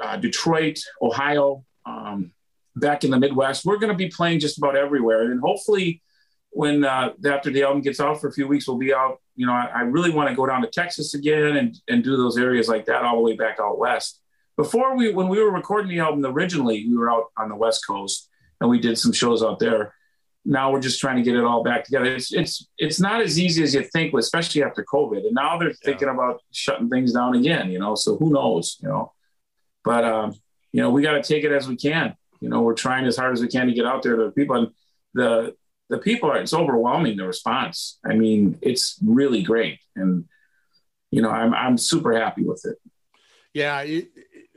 uh, 0.00 0.16
Detroit, 0.16 0.80
Ohio, 1.00 1.64
um, 1.84 2.32
back 2.74 3.04
in 3.04 3.12
the 3.12 3.20
Midwest. 3.20 3.64
We're 3.64 3.78
going 3.78 3.92
to 3.92 3.96
be 3.96 4.08
playing 4.08 4.40
just 4.40 4.58
about 4.58 4.76
everywhere, 4.76 5.30
and 5.30 5.40
hopefully, 5.40 6.02
when 6.50 6.84
uh, 6.84 7.10
after 7.24 7.50
the 7.50 7.62
album 7.62 7.82
gets 7.82 8.00
out 8.00 8.20
for 8.20 8.26
a 8.26 8.32
few 8.32 8.48
weeks, 8.48 8.66
we'll 8.66 8.78
be 8.78 8.92
out 8.92 9.20
you 9.36 9.46
know, 9.46 9.52
I, 9.52 9.70
I 9.74 9.80
really 9.82 10.10
want 10.10 10.28
to 10.30 10.34
go 10.34 10.46
down 10.46 10.62
to 10.62 10.68
Texas 10.68 11.14
again 11.14 11.56
and, 11.56 11.78
and 11.88 12.02
do 12.02 12.16
those 12.16 12.36
areas 12.36 12.68
like 12.68 12.86
that 12.86 13.02
all 13.02 13.16
the 13.16 13.22
way 13.22 13.36
back 13.36 13.58
out 13.60 13.78
west. 13.78 14.20
Before 14.56 14.96
we, 14.96 15.12
when 15.12 15.28
we 15.28 15.38
were 15.38 15.50
recording 15.50 15.90
the 15.90 16.00
album 16.00 16.24
originally, 16.24 16.86
we 16.88 16.96
were 16.96 17.10
out 17.10 17.26
on 17.36 17.48
the 17.50 17.56
West 17.56 17.86
Coast 17.86 18.30
and 18.60 18.70
we 18.70 18.80
did 18.80 18.98
some 18.98 19.12
shows 19.12 19.42
out 19.42 19.58
there. 19.58 19.94
Now 20.44 20.72
we're 20.72 20.80
just 20.80 21.00
trying 21.00 21.16
to 21.16 21.22
get 21.22 21.36
it 21.36 21.44
all 21.44 21.62
back 21.62 21.84
together. 21.84 22.06
It's 22.06 22.32
it's 22.32 22.68
it's 22.78 23.00
not 23.00 23.20
as 23.20 23.38
easy 23.38 23.64
as 23.64 23.74
you 23.74 23.82
think, 23.82 24.14
especially 24.14 24.62
after 24.62 24.84
COVID. 24.84 25.26
And 25.26 25.34
now 25.34 25.58
they're 25.58 25.72
thinking 25.72 26.08
about 26.08 26.40
shutting 26.52 26.88
things 26.88 27.12
down 27.12 27.34
again. 27.34 27.68
You 27.70 27.80
know, 27.80 27.96
so 27.96 28.16
who 28.16 28.30
knows? 28.30 28.76
You 28.80 28.88
know, 28.88 29.12
but 29.84 30.04
um, 30.04 30.34
you 30.70 30.82
know, 30.82 30.90
we 30.90 31.02
got 31.02 31.12
to 31.12 31.22
take 31.22 31.42
it 31.42 31.50
as 31.50 31.66
we 31.66 31.74
can. 31.74 32.14
You 32.40 32.48
know, 32.48 32.60
we're 32.60 32.74
trying 32.74 33.06
as 33.06 33.16
hard 33.16 33.32
as 33.32 33.40
we 33.40 33.48
can 33.48 33.66
to 33.66 33.72
get 33.72 33.86
out 33.86 34.04
there 34.04 34.14
to 34.14 34.30
people. 34.30 34.56
And 34.56 34.68
the 35.14 35.56
the 35.88 35.98
people 35.98 36.30
are 36.30 36.38
it's 36.38 36.54
overwhelming 36.54 37.16
the 37.16 37.26
response. 37.26 37.98
I 38.04 38.14
mean, 38.14 38.58
it's 38.62 38.98
really 39.04 39.42
great, 39.42 39.78
and 39.94 40.24
you 41.10 41.22
know, 41.22 41.30
I'm 41.30 41.54
I'm 41.54 41.78
super 41.78 42.12
happy 42.12 42.44
with 42.44 42.64
it. 42.64 42.76
Yeah, 43.54 43.80
it, 43.82 44.10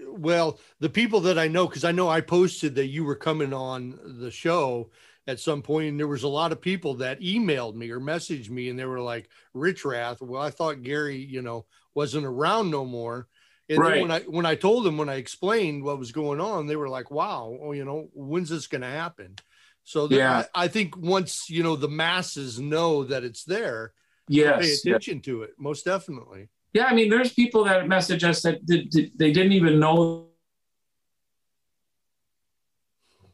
well, 0.08 0.60
the 0.80 0.90
people 0.90 1.22
that 1.22 1.40
I 1.40 1.48
know, 1.48 1.68
because 1.68 1.86
I 1.86 1.92
know 1.92 2.10
I 2.10 2.22
posted 2.22 2.76
that 2.76 2.88
you 2.88 3.04
were 3.06 3.16
coming 3.16 3.54
on 3.54 3.98
the 4.20 4.32
show 4.32 4.90
at 5.28 5.40
some 5.40 5.62
point, 5.62 5.90
and 5.90 6.00
there 6.00 6.08
was 6.08 6.24
a 6.24 6.28
lot 6.28 6.52
of 6.52 6.60
people 6.60 6.96
that 6.96 7.22
emailed 7.22 7.76
me 7.76 7.92
or 7.92 8.00
messaged 8.00 8.50
me, 8.50 8.70
and 8.70 8.78
they 8.78 8.86
were 8.86 9.00
like, 9.00 9.30
"Richrath." 9.56 10.22
Well, 10.22 10.42
I 10.42 10.50
thought 10.50 10.82
Gary, 10.82 11.18
you 11.18 11.42
know, 11.42 11.66
wasn't 11.94 12.26
around 12.26 12.72
no 12.72 12.84
more. 12.84 13.28
And 13.70 13.80
Right. 13.80 13.94
then 13.94 14.02
when 14.02 14.12
I 14.12 14.20
when 14.22 14.46
I 14.46 14.56
told 14.56 14.84
them 14.84 14.98
when 14.98 15.10
I 15.10 15.16
explained 15.16 15.84
what 15.84 16.00
was 16.00 16.12
going 16.12 16.42
on, 16.42 16.66
they 16.66 16.76
were 16.76 16.90
like, 16.90 17.12
"Wow, 17.12 17.56
well, 17.60 17.76
you 17.76 17.86
know, 17.86 18.10
when's 18.14 18.50
this 18.50 18.68
going 18.68 18.82
to 18.82 18.88
happen?" 18.88 19.36
So 19.84 20.08
that- 20.08 20.16
Yeah. 20.16 20.44
I, 20.54 20.68
think 20.68 20.96
once 20.98 21.50
you 21.50 21.64
know 21.64 21.76
the 21.76 21.88
masses 21.90 22.60
know 22.60 23.04
that 23.06 23.24
it's 23.24 23.44
there, 23.44 23.94
pay 24.30 24.36
Yes. 24.36 24.86
yeah. 24.86 24.92
attention 24.92 25.22
to 25.22 25.44
it. 25.44 25.52
Most 25.58 25.86
definitely. 25.86 26.50
Yeah, 26.74 26.86
I 26.86 26.94
mean, 26.94 27.10
there's 27.10 27.34
people 27.34 27.64
that 27.64 27.88
message 27.88 28.24
us 28.24 28.44
that 28.44 28.66
did, 28.66 28.90
did- 28.92 29.12
they 29.18 29.32
didn't 29.32 29.54
even 29.54 29.80
know 29.80 30.28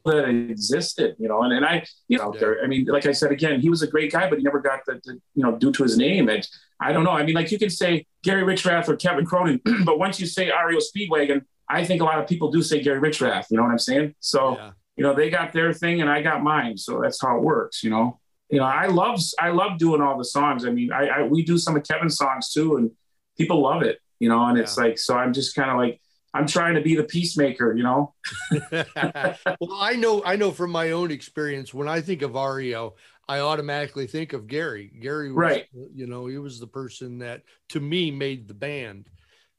that 0.05 0.29
it 0.29 0.51
existed, 0.51 1.15
you 1.19 1.27
know. 1.27 1.41
And, 1.43 1.51
and 1.53 1.65
I, 1.65 1.83
you 2.07 2.17
know, 2.19 2.31
Yeah. 2.33 2.39
there. 2.39 2.63
I 2.63 2.67
mean, 2.67 2.85
like 2.85 3.05
I 3.07 3.11
said 3.11 3.31
again, 3.31 3.59
he 3.59 3.69
was 3.69 3.81
a 3.81 3.87
great 3.87 4.11
guy, 4.11 4.29
but 4.29 4.37
he 4.37 4.43
never 4.43 4.59
got 4.59 4.81
the, 4.85 5.01
the 5.03 5.13
you 5.33 5.43
know, 5.43 5.57
due 5.57 5.71
to 5.71 5.83
his 5.83 5.97
name. 5.97 6.29
And 6.29 6.47
I 6.79 6.93
don't 6.93 7.03
know. 7.03 7.11
I 7.11 7.25
mean, 7.25 7.33
like 7.35 7.51
you 7.51 7.57
can 7.57 7.71
say 7.71 8.05
Gary 8.23 8.43
Richrath 8.43 8.87
or 8.87 8.95
Kevin 8.95 9.25
Cronin, 9.25 9.59
but 9.83 9.97
once 9.97 10.19
you 10.19 10.27
say 10.27 10.51
REO 10.51 10.79
Speedwagon, 10.79 11.41
I 11.67 11.83
think 11.83 12.01
a 12.01 12.05
lot 12.05 12.19
of 12.19 12.27
people 12.27 12.51
do 12.51 12.61
say 12.61 12.81
Gary 12.83 13.01
Richrath. 13.01 13.45
You 13.49 13.57
know 13.57 13.63
what 13.63 13.71
I'm 13.71 13.79
saying? 13.79 14.13
So 14.19 14.55
Yeah. 14.57 14.71
You 14.95 15.03
know, 15.03 15.13
they 15.13 15.29
got 15.29 15.53
their 15.53 15.73
thing 15.73 16.01
and 16.01 16.09
I 16.09 16.21
got 16.21 16.41
mine. 16.41 16.77
So 16.77 17.01
that's 17.01 17.21
how 17.21 17.37
it 17.37 17.43
works, 17.43 17.83
you 17.83 17.89
know. 17.89 18.19
You 18.49 18.59
know, 18.59 18.65
I 18.65 18.87
love 18.87 19.19
I 19.39 19.49
love 19.49 19.79
doing 19.79 20.01
all 20.01 20.17
the 20.17 20.25
songs. 20.25 20.65
I 20.65 20.69
mean, 20.69 20.91
I, 20.91 21.07
I 21.07 21.23
we 21.23 21.43
do 21.43 21.57
some 21.57 21.75
of 21.75 21.83
Kevin's 21.83 22.15
songs 22.15 22.51
too, 22.51 22.77
and 22.77 22.91
people 23.37 23.61
love 23.61 23.81
it, 23.81 23.99
you 24.19 24.29
know, 24.29 24.45
and 24.45 24.57
it's 24.57 24.77
like 24.77 24.99
so 24.99 25.15
I'm 25.17 25.33
just 25.33 25.55
kind 25.55 25.71
of 25.71 25.77
like 25.77 25.99
I'm 26.35 26.45
trying 26.45 26.75
to 26.75 26.81
be 26.81 26.95
the 26.95 27.03
peacemaker, 27.03 27.73
you 27.73 27.83
know. 27.83 28.13
well, 28.71 29.77
I 29.79 29.95
know, 29.95 30.21
I 30.25 30.35
know 30.35 30.51
from 30.51 30.69
my 30.69 30.91
own 30.91 31.09
experience. 31.09 31.73
When 31.73 31.87
I 31.87 32.01
think 32.01 32.21
of 32.23 32.35
REO, 32.35 32.95
I 33.29 33.39
automatically 33.39 34.05
think 34.05 34.33
of 34.33 34.45
Gary. 34.45 34.91
Gary, 34.99 35.29
was, 35.29 35.37
Right. 35.37 35.65
You 35.93 36.07
know, 36.07 36.25
he 36.25 36.37
was 36.37 36.59
the 36.59 36.67
person 36.67 37.19
that, 37.19 37.43
to 37.69 37.79
me, 37.79 38.11
made 38.11 38.49
the 38.49 38.53
band. 38.53 39.09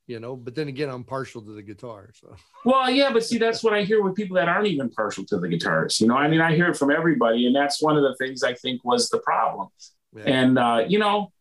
You 0.07 0.21
know, 0.21 0.37
but 0.37 0.55
then 0.55 0.69
again, 0.69 0.89
I'm 0.89 1.03
partial 1.03 1.43
to 1.43 1.53
the 1.53 1.63
guitar. 1.63 2.11
So 2.15 2.37
Well, 2.65 2.89
yeah, 2.89 3.13
but 3.13 3.25
see, 3.25 3.39
that's 3.39 3.65
what 3.65 3.75
I 3.75 3.83
hear 3.83 4.03
with 4.03 4.15
people 4.15 4.37
that 4.37 4.49
aren't 4.49 4.69
even 4.69 4.89
partial 4.91 5.25
to 5.27 5.39
the 5.39 5.49
guitars. 5.49 6.01
You 6.01 6.07
know, 6.07 6.17
I 6.17 6.29
mean, 6.29 6.41
I 6.41 6.55
hear 6.55 6.69
it 6.69 6.77
from 6.77 6.93
everybody, 6.93 7.47
and 7.47 7.57
that's 7.57 7.83
one 7.83 7.97
of 7.97 8.05
the 8.05 8.15
things 8.15 8.45
I 8.45 8.55
think 8.55 8.85
was 8.85 9.09
the 9.09 9.19
problem. 9.19 9.69
yeah. 10.17 10.23
And 10.27 10.59
uh, 10.59 10.85
you 10.87 11.01
know, 11.01 11.33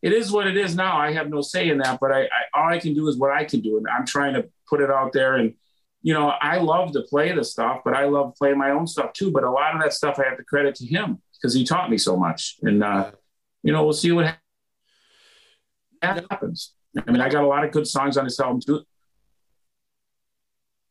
it 0.00 0.12
is 0.12 0.32
what 0.32 0.46
it 0.46 0.56
is 0.56 0.74
now. 0.74 0.96
I 0.96 1.12
have 1.12 1.28
no 1.28 1.42
say 1.42 1.68
in 1.68 1.78
that, 1.78 1.98
but 2.00 2.10
I, 2.10 2.22
I 2.22 2.28
all 2.54 2.68
I 2.68 2.78
can 2.78 2.94
do 2.94 3.08
is 3.08 3.18
what 3.18 3.32
I 3.32 3.44
can 3.44 3.60
do, 3.60 3.76
and 3.76 3.86
I'm 3.88 4.06
trying 4.06 4.32
to 4.34 4.48
put 4.68 4.80
it 4.80 4.90
out 4.90 5.12
there. 5.12 5.34
And 5.34 5.54
you 6.00 6.14
know, 6.14 6.28
I 6.28 6.58
love 6.58 6.92
to 6.92 7.02
play 7.02 7.32
the 7.32 7.44
stuff, 7.44 7.80
but 7.84 7.92
I 7.92 8.04
love 8.04 8.34
playing 8.36 8.56
my 8.56 8.70
own 8.70 8.86
stuff 8.86 9.12
too. 9.12 9.30
But 9.30 9.44
a 9.44 9.50
lot 9.50 9.74
of 9.74 9.82
that 9.82 9.92
stuff 9.92 10.18
I 10.18 10.24
have 10.28 10.38
to 10.38 10.44
credit 10.44 10.74
to 10.76 10.86
him 10.86 11.20
because 11.34 11.52
he 11.52 11.64
taught 11.64 11.90
me 11.90 11.98
so 11.98 12.16
much. 12.16 12.56
And 12.62 12.82
uh, 12.82 13.10
you 13.62 13.72
know, 13.72 13.84
we'll 13.84 13.92
see 13.92 14.12
what 14.12 14.26
ha- 16.02 16.20
happens. 16.30 16.75
I 17.06 17.10
mean, 17.10 17.20
I 17.20 17.28
got 17.28 17.44
a 17.44 17.46
lot 17.46 17.64
of 17.64 17.72
good 17.72 17.86
songs 17.86 18.16
on 18.16 18.24
this 18.24 18.38
album 18.40 18.60
too. 18.60 18.82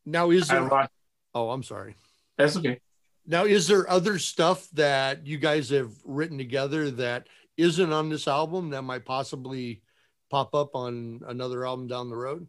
now, 0.05 0.29
is 0.31 0.47
there? 0.47 0.61
lost- 0.61 0.91
Oh, 1.33 1.49
I'm 1.49 1.63
sorry. 1.63 1.95
that's 2.37 2.55
okay. 2.57 2.79
Now, 3.27 3.43
is 3.45 3.67
there 3.67 3.89
other 3.89 4.19
stuff 4.19 4.69
that 4.73 5.25
you 5.25 5.37
guys 5.37 5.69
have 5.71 5.91
written 6.05 6.37
together 6.37 6.91
that 6.91 7.27
isn't 7.57 7.91
on 7.91 8.09
this 8.09 8.27
album 8.27 8.69
that 8.69 8.83
might 8.83 9.03
possibly 9.03 9.81
pop 10.29 10.53
up 10.53 10.75
on 10.75 11.21
another 11.27 11.65
album 11.65 11.87
down 11.87 12.09
the 12.09 12.15
road? 12.15 12.47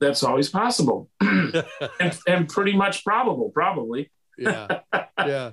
That's 0.00 0.22
always 0.22 0.50
possible, 0.50 1.08
and, 1.20 2.18
and 2.28 2.48
pretty 2.48 2.74
much 2.76 3.04
probable, 3.04 3.50
probably. 3.50 4.10
yeah 4.38 4.80
yeah 5.18 5.52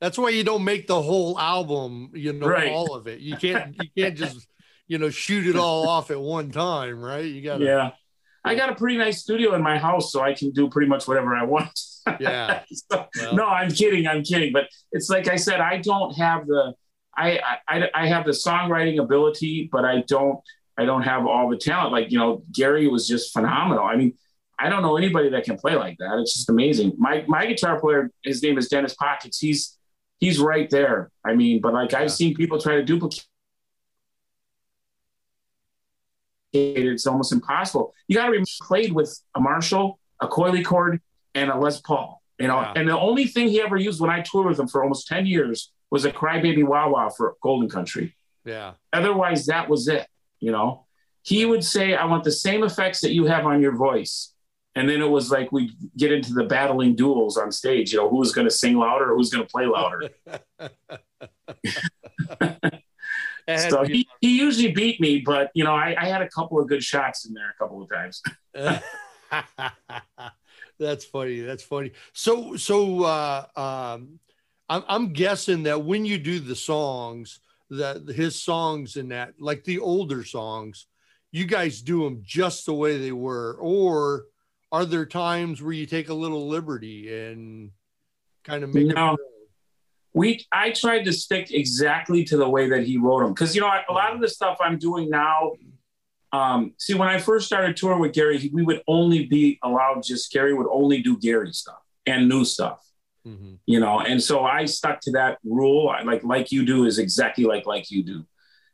that's 0.00 0.16
why 0.16 0.30
you 0.30 0.42
don't 0.44 0.64
make 0.64 0.86
the 0.86 1.00
whole 1.02 1.38
album 1.38 2.10
you 2.14 2.32
know 2.32 2.46
Right. 2.48 2.72
all 2.72 2.94
of 2.94 3.06
it 3.06 3.20
you 3.20 3.36
can't 3.36 3.76
you 3.78 3.90
can't 3.98 4.16
just 4.16 4.48
you 4.86 4.98
know 4.98 5.10
shoot 5.10 5.46
it 5.46 5.56
all 5.56 5.88
off 5.88 6.10
at 6.10 6.20
one 6.20 6.50
time 6.50 7.00
right 7.00 7.24
you 7.24 7.42
gotta 7.42 7.64
Yeah. 7.64 7.90
I 8.46 8.54
got 8.54 8.68
a 8.68 8.74
pretty 8.74 8.98
nice 8.98 9.22
studio 9.22 9.54
in 9.54 9.62
my 9.62 9.78
house, 9.78 10.12
so 10.12 10.20
I 10.20 10.34
can 10.34 10.50
do 10.50 10.68
pretty 10.68 10.86
much 10.86 11.08
whatever 11.08 11.34
I 11.34 11.44
want. 11.44 11.70
yeah 12.20 12.60
So- 12.70 13.06
Well. 13.18 13.34
no, 13.36 13.46
I'm 13.46 13.70
kidding. 13.70 14.06
I'm 14.06 14.22
kidding. 14.22 14.52
But 14.52 14.64
it's 14.92 15.08
like 15.08 15.28
I 15.28 15.36
said, 15.36 15.60
I 15.60 15.78
don't 15.78 16.14
have 16.18 16.46
the, 16.46 16.74
I, 17.16 17.40
I, 17.66 17.88
I 17.94 18.06
have 18.06 18.26
the 18.26 18.32
songwriting 18.32 19.00
ability, 19.02 19.70
but 19.72 19.86
I 19.86 20.02
don't, 20.06 20.40
I 20.76 20.84
don't 20.84 21.00
have 21.04 21.26
all 21.26 21.48
the 21.48 21.56
talent. 21.56 21.92
Like, 21.92 22.10
you 22.12 22.18
know, 22.18 22.42
Gary 22.52 22.86
was 22.86 23.08
just 23.08 23.32
phenomenal. 23.32 23.84
I 23.84 23.96
mean, 23.96 24.12
I 24.58 24.68
don't 24.68 24.82
know 24.82 24.98
anybody 24.98 25.30
that 25.30 25.44
can 25.44 25.56
play 25.56 25.76
like 25.76 25.96
that. 25.98 26.18
It's 26.20 26.34
just 26.34 26.50
amazing. 26.50 26.92
My, 26.98 27.24
my 27.26 27.46
guitar 27.46 27.80
player, 27.80 28.10
his 28.24 28.42
name 28.42 28.58
is 28.58 28.68
Dennis 28.68 28.92
Pockets. 28.94 29.38
He's, 29.38 29.78
he's 30.18 30.38
right 30.38 30.68
there. 30.68 31.10
I 31.24 31.34
mean, 31.34 31.62
but 31.62 31.72
like 31.72 31.92
Yeah. 31.92 32.00
I've 32.00 32.12
seen 32.12 32.34
people 32.34 32.60
try 32.60 32.74
to 32.74 32.82
duplicate 32.84 33.24
it's 36.54 37.06
almost 37.06 37.32
impossible. 37.32 37.94
You 38.08 38.16
got 38.16 38.26
to 38.26 38.30
remember, 38.30 38.48
he 38.48 38.64
played 38.66 38.92
with 38.92 39.20
a 39.34 39.40
Marshall, 39.40 39.98
a 40.20 40.28
coily 40.28 40.64
cord, 40.64 41.00
and 41.34 41.50
a 41.50 41.58
Les 41.58 41.80
Paul. 41.80 42.22
You 42.38 42.48
know, 42.48 42.58
and 42.58 42.88
the 42.88 42.98
only 42.98 43.26
thing 43.26 43.48
he 43.48 43.60
ever 43.60 43.76
used 43.76 44.00
when 44.00 44.10
I 44.10 44.20
toured 44.20 44.46
with 44.46 44.58
him 44.58 44.66
for 44.66 44.82
almost 44.82 45.06
ten 45.06 45.24
years 45.24 45.72
was 45.90 46.04
a 46.04 46.10
Crybaby 46.10 46.64
Wah 46.66 46.88
Wah 46.88 47.08
for 47.08 47.36
Golden 47.40 47.68
Country. 47.68 48.16
yeah 48.44 48.72
Otherwise, 48.92 49.46
that 49.46 49.68
was 49.68 49.86
it. 49.86 50.08
You 50.40 50.50
know, 50.50 50.86
he 51.22 51.46
would 51.46 51.64
say, 51.64 51.94
"I 51.94 52.04
want 52.06 52.24
the 52.24 52.32
same 52.32 52.64
effects 52.64 53.00
that 53.02 53.12
you 53.12 53.26
have 53.26 53.46
on 53.46 53.60
your 53.60 53.76
voice." 53.76 54.32
And 54.76 54.88
then 54.88 55.00
it 55.00 55.08
was 55.08 55.30
like 55.30 55.52
we 55.52 55.76
get 55.96 56.10
into 56.10 56.34
the 56.34 56.42
battling 56.42 56.96
duels 56.96 57.36
on 57.36 57.52
stage. 57.52 57.92
You 57.92 57.98
know, 58.00 58.08
who's 58.08 58.32
going 58.32 58.48
to 58.48 58.54
sing 58.54 58.76
louder 58.76 59.12
or 59.12 59.16
who's 59.16 59.30
going 59.30 59.46
to 59.46 59.50
play 59.50 59.66
louder. 59.66 60.10
And, 63.46 63.70
so 63.70 63.84
he, 63.84 64.08
he 64.20 64.38
usually 64.38 64.72
beat 64.72 65.00
me, 65.00 65.20
but 65.20 65.50
you 65.54 65.64
know, 65.64 65.74
I, 65.74 65.94
I 65.98 66.06
had 66.06 66.22
a 66.22 66.28
couple 66.28 66.58
of 66.58 66.66
good 66.68 66.82
shots 66.82 67.26
in 67.26 67.34
there 67.34 67.50
a 67.50 67.54
couple 67.62 67.82
of 67.82 67.90
times. 67.90 68.22
that's 70.78 71.04
funny 71.04 71.40
that's 71.40 71.62
funny 71.62 71.92
so 72.12 72.56
so 72.56 73.04
uh 73.04 73.44
um 73.56 74.18
I'm, 74.68 74.82
I'm 74.88 75.12
guessing 75.12 75.64
that 75.64 75.84
when 75.84 76.04
you 76.04 76.18
do 76.18 76.40
the 76.40 76.56
songs 76.56 77.40
that 77.70 78.08
his 78.08 78.40
songs 78.40 78.96
and 78.96 79.10
that 79.10 79.34
like 79.38 79.64
the 79.64 79.78
older 79.78 80.24
songs 80.24 80.86
you 81.32 81.46
guys 81.46 81.82
do 81.82 82.04
them 82.04 82.22
just 82.24 82.66
the 82.66 82.74
way 82.74 82.98
they 82.98 83.12
were 83.12 83.56
or 83.60 84.26
are 84.70 84.84
there 84.84 85.06
times 85.06 85.62
where 85.62 85.72
you 85.72 85.86
take 85.86 86.08
a 86.08 86.14
little 86.14 86.48
liberty 86.48 87.14
and 87.22 87.70
kind 88.44 88.64
of 88.64 88.72
make 88.74 88.88
No. 88.88 89.14
it 89.14 89.20
we 90.14 90.46
I 90.52 90.70
tried 90.70 91.04
to 91.04 91.12
stick 91.12 91.50
exactly 91.52 92.24
to 92.24 92.36
the 92.36 92.48
way 92.48 92.68
that 92.70 92.84
he 92.84 92.96
wrote 92.98 93.20
them 93.20 93.34
because 93.34 93.54
you 93.54 93.60
know 93.60 93.70
a 93.88 93.92
lot 93.92 94.14
of 94.14 94.20
the 94.20 94.28
stuff 94.28 94.56
I'm 94.60 94.78
doing 94.78 95.10
now. 95.10 95.52
Um, 96.32 96.74
see, 96.78 96.94
when 96.94 97.08
I 97.08 97.18
first 97.18 97.46
started 97.46 97.76
touring 97.76 98.00
with 98.00 98.12
Gary, 98.12 98.38
he- 98.38 98.48
we 98.48 98.62
would 98.62 98.82
only 98.88 99.26
be 99.26 99.58
allowed 99.62 100.02
just 100.02 100.32
Gary 100.32 100.52
would 100.54 100.66
only 100.70 101.00
do 101.00 101.16
Gary 101.18 101.52
stuff 101.52 101.78
and 102.06 102.28
new 102.28 102.44
stuff, 102.44 102.80
Mhm. 103.26 103.58
you 103.66 103.78
know. 103.78 104.00
And 104.00 104.20
so 104.22 104.44
I 104.44 104.64
stuck 104.64 105.00
to 105.02 105.12
that 105.12 105.38
rule. 105.44 105.88
I, 105.88 106.02
like 106.02 106.24
like 106.24 106.50
you 106.50 106.64
do 106.64 106.86
is 106.86 106.98
exactly 106.98 107.44
like 107.44 107.66
like 107.66 107.90
you 107.90 108.02
do, 108.02 108.24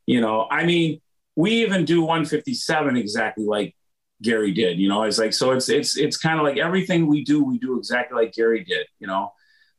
you 0.07 0.21
know. 0.21 0.47
I 0.51 0.65
mean, 0.65 1.01
we 1.37 1.51
even 1.63 1.85
do 1.85 2.03
157 2.03 2.97
exactly 2.97 3.45
like 3.45 3.77
Gary 4.23 4.53
did, 4.53 4.79
you 4.79 4.89
know. 4.89 5.03
It's 5.05 5.19
like 5.19 5.33
so 5.35 5.53
it's 5.53 5.69
it's 5.69 5.97
it's 5.99 6.17
kind 6.17 6.39
of 6.41 6.45
like 6.45 6.57
everything 6.59 7.07
we 7.07 7.25
do, 7.25 7.43
we 7.45 7.59
do 7.59 7.79
exactly 7.79 8.17
like 8.23 8.33
Gary 8.33 8.65
did, 8.65 8.87
you 9.01 9.07
know. 9.07 9.33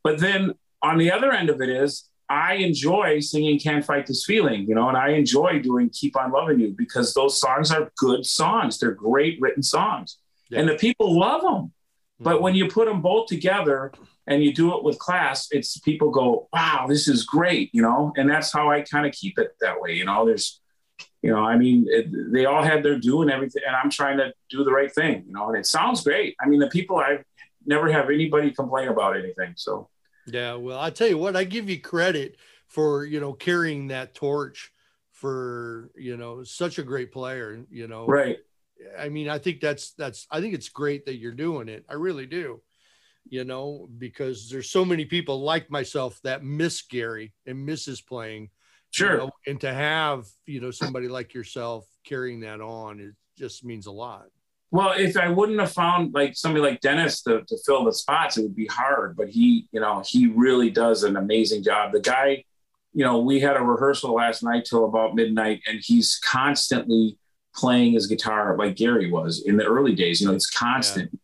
But 0.04 0.18
then 0.18 0.54
on 0.82 0.98
the 0.98 1.10
other 1.10 1.32
end 1.32 1.50
of 1.50 1.60
it 1.60 1.68
is 1.68 2.08
I 2.28 2.54
enjoy 2.54 3.20
singing 3.20 3.58
Can't 3.58 3.84
Fight 3.84 4.06
This 4.06 4.24
Feeling, 4.24 4.66
you 4.66 4.74
know, 4.74 4.88
and 4.88 4.96
I 4.96 5.10
enjoy 5.10 5.60
doing 5.60 5.90
Keep 5.90 6.16
On 6.16 6.32
Loving 6.32 6.60
You 6.60 6.74
because 6.76 7.12
those 7.14 7.38
songs 7.38 7.70
are 7.70 7.92
good 7.98 8.24
songs. 8.24 8.78
They're 8.78 8.92
great 8.92 9.40
written 9.40 9.62
songs. 9.62 10.18
And 10.50 10.68
the 10.68 10.74
people 10.74 11.18
love 11.18 11.42
them. 11.42 11.72
But 12.20 12.34
mm-hmm. 12.34 12.42
when 12.42 12.54
you 12.54 12.68
put 12.68 12.86
them 12.86 13.02
both 13.02 13.26
together 13.26 13.92
and 14.26 14.42
you 14.42 14.54
do 14.54 14.76
it 14.76 14.84
with 14.84 14.98
class, 14.98 15.48
it's 15.50 15.78
people 15.78 16.10
go, 16.10 16.48
wow, 16.52 16.86
this 16.88 17.08
is 17.08 17.24
great, 17.24 17.70
you 17.72 17.82
know, 17.82 18.12
and 18.16 18.30
that's 18.30 18.52
how 18.52 18.70
I 18.70 18.82
kind 18.82 19.06
of 19.06 19.12
keep 19.12 19.38
it 19.38 19.52
that 19.60 19.80
way. 19.80 19.92
You 19.92 20.04
know, 20.04 20.24
there's, 20.24 20.60
you 21.22 21.30
know, 21.30 21.38
I 21.38 21.56
mean, 21.56 21.86
it, 21.88 22.06
they 22.32 22.44
all 22.44 22.62
had 22.62 22.82
their 22.82 22.98
due 22.98 23.22
and 23.22 23.30
everything, 23.30 23.62
and 23.66 23.74
I'm 23.74 23.90
trying 23.90 24.18
to 24.18 24.32
do 24.50 24.62
the 24.64 24.72
right 24.72 24.92
thing, 24.92 25.24
you 25.26 25.32
know, 25.32 25.48
and 25.48 25.56
it 25.56 25.66
sounds 25.66 26.04
great. 26.04 26.36
I 26.40 26.48
mean, 26.48 26.60
the 26.60 26.68
people 26.68 26.98
I 26.98 27.18
never 27.66 27.90
have 27.90 28.10
anybody 28.10 28.50
complain 28.50 28.88
about 28.88 29.16
anything. 29.16 29.54
So, 29.56 29.88
Yeah, 30.26 30.54
well, 30.54 30.78
I 30.78 30.90
tell 30.90 31.08
you 31.08 31.18
what, 31.18 31.36
I 31.36 31.44
give 31.44 31.68
you 31.68 31.80
credit 31.80 32.36
for 32.68 33.04
you 33.04 33.20
know 33.20 33.32
carrying 33.32 33.88
that 33.88 34.14
torch 34.14 34.72
for 35.10 35.90
you 35.96 36.16
know 36.16 36.42
such 36.42 36.78
a 36.78 36.82
great 36.82 37.12
player. 37.12 37.64
You 37.70 37.88
know, 37.88 38.06
right. 38.06 38.38
I 38.98 39.08
mean, 39.08 39.28
I 39.28 39.38
think 39.38 39.60
that's 39.60 39.92
that's 39.92 40.26
I 40.30 40.40
think 40.40 40.54
it's 40.54 40.68
great 40.68 41.06
that 41.06 41.16
you're 41.18 41.32
doing 41.32 41.68
it. 41.68 41.84
I 41.88 41.94
really 41.94 42.26
do. 42.26 42.62
You 43.28 43.44
know, 43.44 43.88
because 43.98 44.50
there's 44.50 44.68
so 44.70 44.84
many 44.84 45.04
people 45.04 45.40
like 45.42 45.70
myself 45.70 46.18
that 46.24 46.42
miss 46.42 46.82
Gary 46.82 47.32
and 47.46 47.64
miss 47.64 47.84
his 47.84 48.00
playing. 48.00 48.42
you 48.42 48.48
Sure. 48.90 49.16
know, 49.16 49.30
and 49.46 49.60
to 49.60 49.72
have 49.72 50.26
you 50.46 50.60
know 50.60 50.70
somebody 50.70 51.08
like 51.08 51.32
yourself 51.34 51.86
carrying 52.04 52.40
that 52.40 52.60
on, 52.60 53.00
it 53.00 53.14
just 53.38 53.64
means 53.64 53.86
a 53.86 53.92
lot. 53.92 54.26
Well, 54.72 54.94
if 54.96 55.18
I 55.18 55.28
wouldn't 55.28 55.60
have 55.60 55.70
found 55.70 56.14
like 56.14 56.34
somebody 56.34 56.62
like 56.62 56.80
Dennis 56.80 57.22
to, 57.24 57.42
to 57.46 57.56
fill 57.66 57.84
the 57.84 57.92
spots, 57.92 58.38
it 58.38 58.42
would 58.42 58.56
be 58.56 58.66
hard. 58.66 59.16
But 59.16 59.28
he, 59.28 59.68
you 59.70 59.80
know, 59.80 60.02
he 60.04 60.28
really 60.28 60.70
does 60.70 61.04
an 61.04 61.16
amazing 61.16 61.62
job. 61.62 61.92
The 61.92 62.00
guy, 62.00 62.44
you 62.94 63.04
know, 63.04 63.20
we 63.20 63.38
had 63.38 63.56
a 63.56 63.62
rehearsal 63.62 64.14
last 64.14 64.42
night 64.42 64.64
till 64.64 64.86
about 64.86 65.14
midnight, 65.14 65.60
and 65.66 65.78
he's 65.82 66.18
constantly 66.24 67.18
playing 67.54 67.92
his 67.92 68.06
guitar 68.06 68.56
like 68.56 68.76
Gary 68.76 69.10
was 69.10 69.42
in 69.44 69.58
the 69.58 69.64
early 69.64 69.94
days. 69.94 70.22
You 70.22 70.28
know, 70.28 70.34
it's 70.34 70.48
constant. 70.48 71.10
Yeah. 71.12 71.18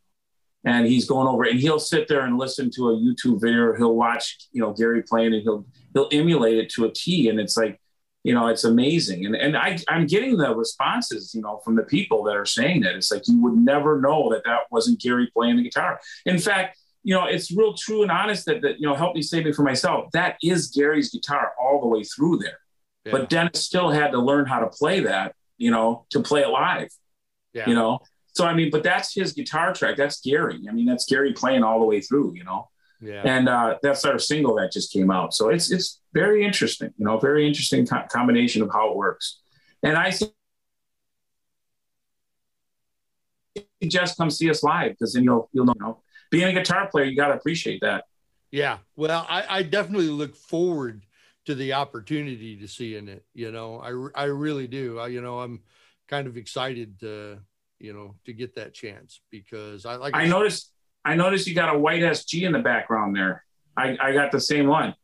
And 0.64 0.86
he's 0.86 1.06
going 1.06 1.26
over 1.26 1.44
and 1.44 1.58
he'll 1.58 1.78
sit 1.78 2.08
there 2.08 2.26
and 2.26 2.36
listen 2.36 2.70
to 2.72 2.90
a 2.90 2.96
YouTube 2.96 3.40
video. 3.40 3.74
He'll 3.74 3.94
watch, 3.94 4.36
you 4.52 4.60
know, 4.60 4.74
Gary 4.74 5.02
playing 5.02 5.32
and 5.32 5.42
he'll 5.42 5.64
he'll 5.94 6.08
emulate 6.12 6.58
it 6.58 6.68
to 6.70 6.84
a 6.84 6.92
T. 6.92 7.30
And 7.30 7.40
it's 7.40 7.56
like, 7.56 7.80
you 8.28 8.34
know, 8.34 8.46
it's 8.48 8.64
amazing. 8.64 9.26
And 9.26 9.34
and 9.34 9.56
I 9.56 9.78
I'm 9.88 10.06
getting 10.06 10.36
the 10.36 10.54
responses, 10.54 11.34
you 11.34 11.40
know, 11.40 11.60
from 11.64 11.76
the 11.76 11.82
people 11.82 12.22
that 12.24 12.36
are 12.36 12.46
saying 12.46 12.82
that. 12.82 12.94
It's 12.94 13.10
like 13.10 13.26
you 13.26 13.40
would 13.42 13.56
never 13.56 14.00
know 14.00 14.30
that 14.30 14.44
that 14.44 14.60
wasn't 14.70 15.00
Gary 15.00 15.28
playing 15.32 15.56
the 15.56 15.62
guitar. 15.62 15.98
In 16.26 16.38
fact, 16.38 16.78
you 17.02 17.14
know, 17.14 17.24
it's 17.24 17.50
real 17.50 17.74
true 17.74 18.02
and 18.02 18.10
honest 18.10 18.46
that 18.46 18.62
that 18.62 18.80
you 18.80 18.86
know 18.86 18.94
help 18.94 19.14
me 19.14 19.22
save 19.22 19.46
it 19.46 19.54
for 19.54 19.62
myself. 19.62 20.10
That 20.12 20.36
is 20.42 20.68
Gary's 20.68 21.10
guitar 21.10 21.52
all 21.60 21.80
the 21.80 21.88
way 21.88 22.04
through 22.04 22.38
there. 22.38 22.58
Yeah. 23.04 23.12
But 23.12 23.30
Dennis 23.30 23.64
still 23.64 23.90
had 23.90 24.12
to 24.12 24.18
learn 24.18 24.46
how 24.46 24.60
to 24.60 24.68
play 24.68 25.00
that 25.00 25.34
you 25.58 25.70
know, 25.70 26.06
to 26.10 26.20
play 26.20 26.42
it 26.42 26.48
live. 26.48 26.88
Yeah. 27.52 27.68
You 27.68 27.74
know, 27.74 27.98
so 28.32 28.46
I 28.46 28.54
mean, 28.54 28.70
but 28.70 28.84
that's 28.84 29.12
his 29.12 29.32
guitar 29.32 29.74
track. 29.74 29.96
That's 29.96 30.20
Gary. 30.20 30.60
I 30.68 30.72
mean, 30.72 30.86
that's 30.86 31.04
Gary 31.04 31.32
playing 31.32 31.64
all 31.64 31.80
the 31.80 31.86
way 31.86 32.00
through. 32.00 32.34
You 32.36 32.44
know. 32.44 32.70
Yeah. 33.00 33.22
And 33.24 33.48
uh, 33.48 33.78
that's 33.82 34.04
our 34.04 34.18
single 34.18 34.56
that 34.56 34.72
just 34.72 34.92
came 34.92 35.10
out. 35.10 35.32
So 35.34 35.48
it's 35.50 35.70
it's 35.70 36.00
very 36.12 36.44
interesting. 36.44 36.92
You 36.96 37.06
know, 37.06 37.18
very 37.18 37.46
interesting 37.46 37.86
co- 37.86 38.06
combination 38.10 38.62
of 38.62 38.70
how 38.72 38.90
it 38.90 38.96
works. 38.96 39.40
And 39.82 39.96
I 39.96 40.12
just 43.86 44.16
come 44.16 44.30
see 44.30 44.50
us 44.50 44.62
live 44.62 44.92
because 44.92 45.12
then 45.12 45.24
you'll 45.24 45.48
you'll 45.52 45.72
know, 45.78 46.02
being 46.30 46.44
a 46.44 46.52
guitar 46.52 46.88
player 46.88 47.04
you 47.04 47.16
got 47.16 47.28
to 47.28 47.34
appreciate 47.34 47.80
that 47.80 48.04
yeah 48.50 48.78
well 48.96 49.24
I, 49.28 49.44
I 49.48 49.62
definitely 49.62 50.08
look 50.08 50.34
forward 50.34 51.06
to 51.48 51.54
the 51.54 51.72
opportunity 51.72 52.56
to 52.58 52.68
see 52.68 52.94
in 52.94 53.08
it. 53.08 53.24
You 53.32 53.50
know, 53.50 53.80
I, 53.80 54.24
I 54.24 54.24
really 54.26 54.66
do. 54.66 54.98
I, 54.98 55.06
you 55.06 55.22
know, 55.22 55.40
I'm 55.40 55.62
kind 56.06 56.26
of 56.26 56.36
excited 56.36 57.00
to, 57.00 57.38
you 57.78 57.94
know, 57.94 58.16
to 58.26 58.34
get 58.34 58.56
that 58.56 58.74
chance 58.74 59.22
because 59.30 59.86
I 59.86 59.96
like. 59.96 60.14
I 60.14 60.26
noticed. 60.26 60.70
I 61.08 61.16
noticed 61.16 61.46
you 61.46 61.54
got 61.54 61.74
a 61.74 61.78
white 61.78 62.02
SG 62.02 62.42
in 62.42 62.52
the 62.52 62.58
background 62.58 63.16
there. 63.16 63.44
I, 63.76 63.96
I 64.00 64.12
got 64.12 64.32
the 64.32 64.40
same 64.40 64.66
one. 64.66 64.94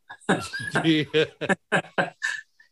yeah, 0.84 1.04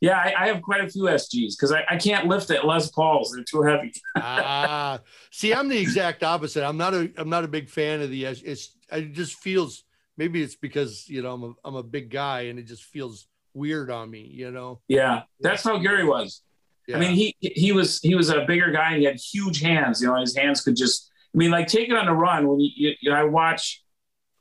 yeah 0.01 0.19
I, 0.19 0.35
I, 0.39 0.47
have 0.49 0.63
quite 0.63 0.83
a 0.83 0.89
few 0.89 1.03
SGs 1.03 1.55
because 1.57 1.71
I, 1.71 1.85
I 1.89 1.97
can't 1.97 2.27
lift 2.27 2.51
it 2.51 2.65
Les 2.65 2.91
Pauls; 2.91 3.33
they're 3.33 3.45
too 3.45 3.63
heavy. 3.63 3.93
ah, 4.17 5.01
see, 5.31 5.53
I'm 5.53 5.69
the 5.69 5.79
exact 5.79 6.23
opposite. 6.23 6.67
I'm 6.67 6.79
not 6.79 6.95
a 6.95 7.13
I'm 7.19 7.29
not 7.29 7.45
a 7.45 7.49
big 7.49 7.69
fan 7.69 8.01
of 8.01 8.11
the. 8.11 8.25
It's 8.25 8.77
it 8.91 9.13
just 9.13 9.35
feels 9.35 9.85
maybe 10.17 10.43
it's 10.43 10.57
because 10.57 11.09
you 11.09 11.23
know 11.23 11.35
I'm 11.35 11.43
a 11.45 11.53
I'm 11.65 11.75
a 11.77 11.83
big 11.83 12.11
guy 12.11 12.43
and 12.43 12.59
it 12.59 12.63
just 12.63 12.85
feels 12.85 13.27
weird 13.55 13.91
on 13.91 14.11
me, 14.11 14.31
you 14.33 14.51
know? 14.51 14.81
Yeah. 14.89 15.23
That's 15.41 15.63
how 15.63 15.79
Gary 15.79 16.05
was. 16.05 16.43
Yeah. 16.87 16.97
I 16.97 17.01
mean, 17.01 17.13
he, 17.13 17.37
he 17.41 17.73
was, 17.73 18.01
he 18.01 18.15
was 18.15 18.31
a 18.31 18.45
bigger 18.45 18.71
guy 18.71 18.93
and 18.93 18.99
he 18.99 19.05
had 19.05 19.17
huge 19.17 19.61
hands, 19.61 20.01
you 20.01 20.09
know, 20.09 20.17
his 20.21 20.37
hands 20.37 20.63
could 20.63 20.77
just, 20.77 21.11
I 21.35 21.39
mean, 21.39 21.51
like 21.51 21.67
take 21.67 21.89
it 21.89 21.97
on 21.97 22.07
the 22.07 22.13
run 22.13 22.47
when 22.47 22.61
you, 22.61 22.95
you 23.01 23.11
know, 23.11 23.17
I 23.17 23.25
watch, 23.25 23.83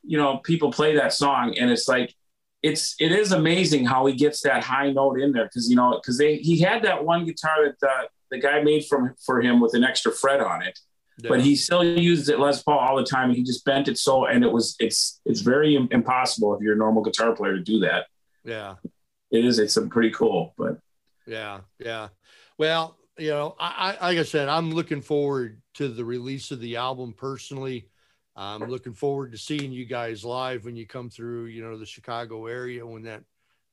you 0.02 0.18
know, 0.18 0.38
people 0.38 0.70
play 0.70 0.96
that 0.96 1.12
song 1.12 1.56
and 1.58 1.70
it's 1.70 1.88
like, 1.88 2.14
it's, 2.62 2.94
it 3.00 3.12
is 3.12 3.32
amazing 3.32 3.86
how 3.86 4.06
he 4.06 4.14
gets 4.14 4.42
that 4.42 4.62
high 4.62 4.92
note 4.92 5.18
in 5.18 5.32
there. 5.32 5.48
Cause 5.48 5.68
you 5.68 5.76
know, 5.76 6.00
cause 6.04 6.18
they, 6.18 6.36
he 6.36 6.60
had 6.60 6.82
that 6.84 7.04
one 7.04 7.24
guitar 7.24 7.56
that 7.64 7.88
uh, 7.88 8.04
the 8.30 8.38
guy 8.38 8.62
made 8.62 8.84
from, 8.86 9.14
for 9.24 9.40
him 9.40 9.60
with 9.60 9.74
an 9.74 9.84
extra 9.84 10.12
fret 10.12 10.40
on 10.40 10.62
it. 10.62 10.78
Yeah. 11.18 11.28
but 11.28 11.40
he 11.40 11.56
still 11.56 11.84
used 11.84 12.28
it 12.28 12.40
Les 12.40 12.62
Paul 12.62 12.78
all 12.78 12.96
the 12.96 13.04
time. 13.04 13.28
And 13.28 13.36
he 13.36 13.44
just 13.44 13.64
bent 13.64 13.86
it 13.86 13.98
so, 13.98 14.26
and 14.26 14.42
it 14.42 14.50
was 14.50 14.74
it's 14.80 15.20
it's 15.24 15.40
very 15.40 15.76
impossible 15.90 16.54
if 16.54 16.62
you're 16.62 16.74
a 16.74 16.78
normal 16.78 17.02
guitar 17.02 17.32
player 17.32 17.54
to 17.54 17.62
do 17.62 17.80
that. 17.80 18.06
Yeah, 18.44 18.76
it 19.30 19.44
is 19.44 19.58
it's 19.58 19.78
pretty 19.90 20.10
cool. 20.10 20.54
But 20.56 20.78
yeah, 21.26 21.60
yeah. 21.78 22.08
Well, 22.58 22.96
you 23.18 23.30
know, 23.30 23.54
I, 23.60 23.96
I 24.00 24.06
like 24.08 24.18
I 24.18 24.22
said, 24.22 24.48
I'm 24.48 24.72
looking 24.72 25.00
forward 25.00 25.61
to 25.74 25.88
the 25.88 26.04
release 26.04 26.50
of 26.50 26.60
the 26.60 26.76
album 26.76 27.14
personally. 27.16 27.88
I'm 28.34 28.70
looking 28.70 28.94
forward 28.94 29.32
to 29.32 29.38
seeing 29.38 29.72
you 29.72 29.84
guys 29.84 30.24
live 30.24 30.64
when 30.64 30.76
you 30.76 30.86
come 30.86 31.10
through, 31.10 31.46
you 31.46 31.62
know, 31.62 31.76
the 31.76 31.84
Chicago 31.86 32.46
area 32.46 32.86
when 32.86 33.02
that 33.02 33.24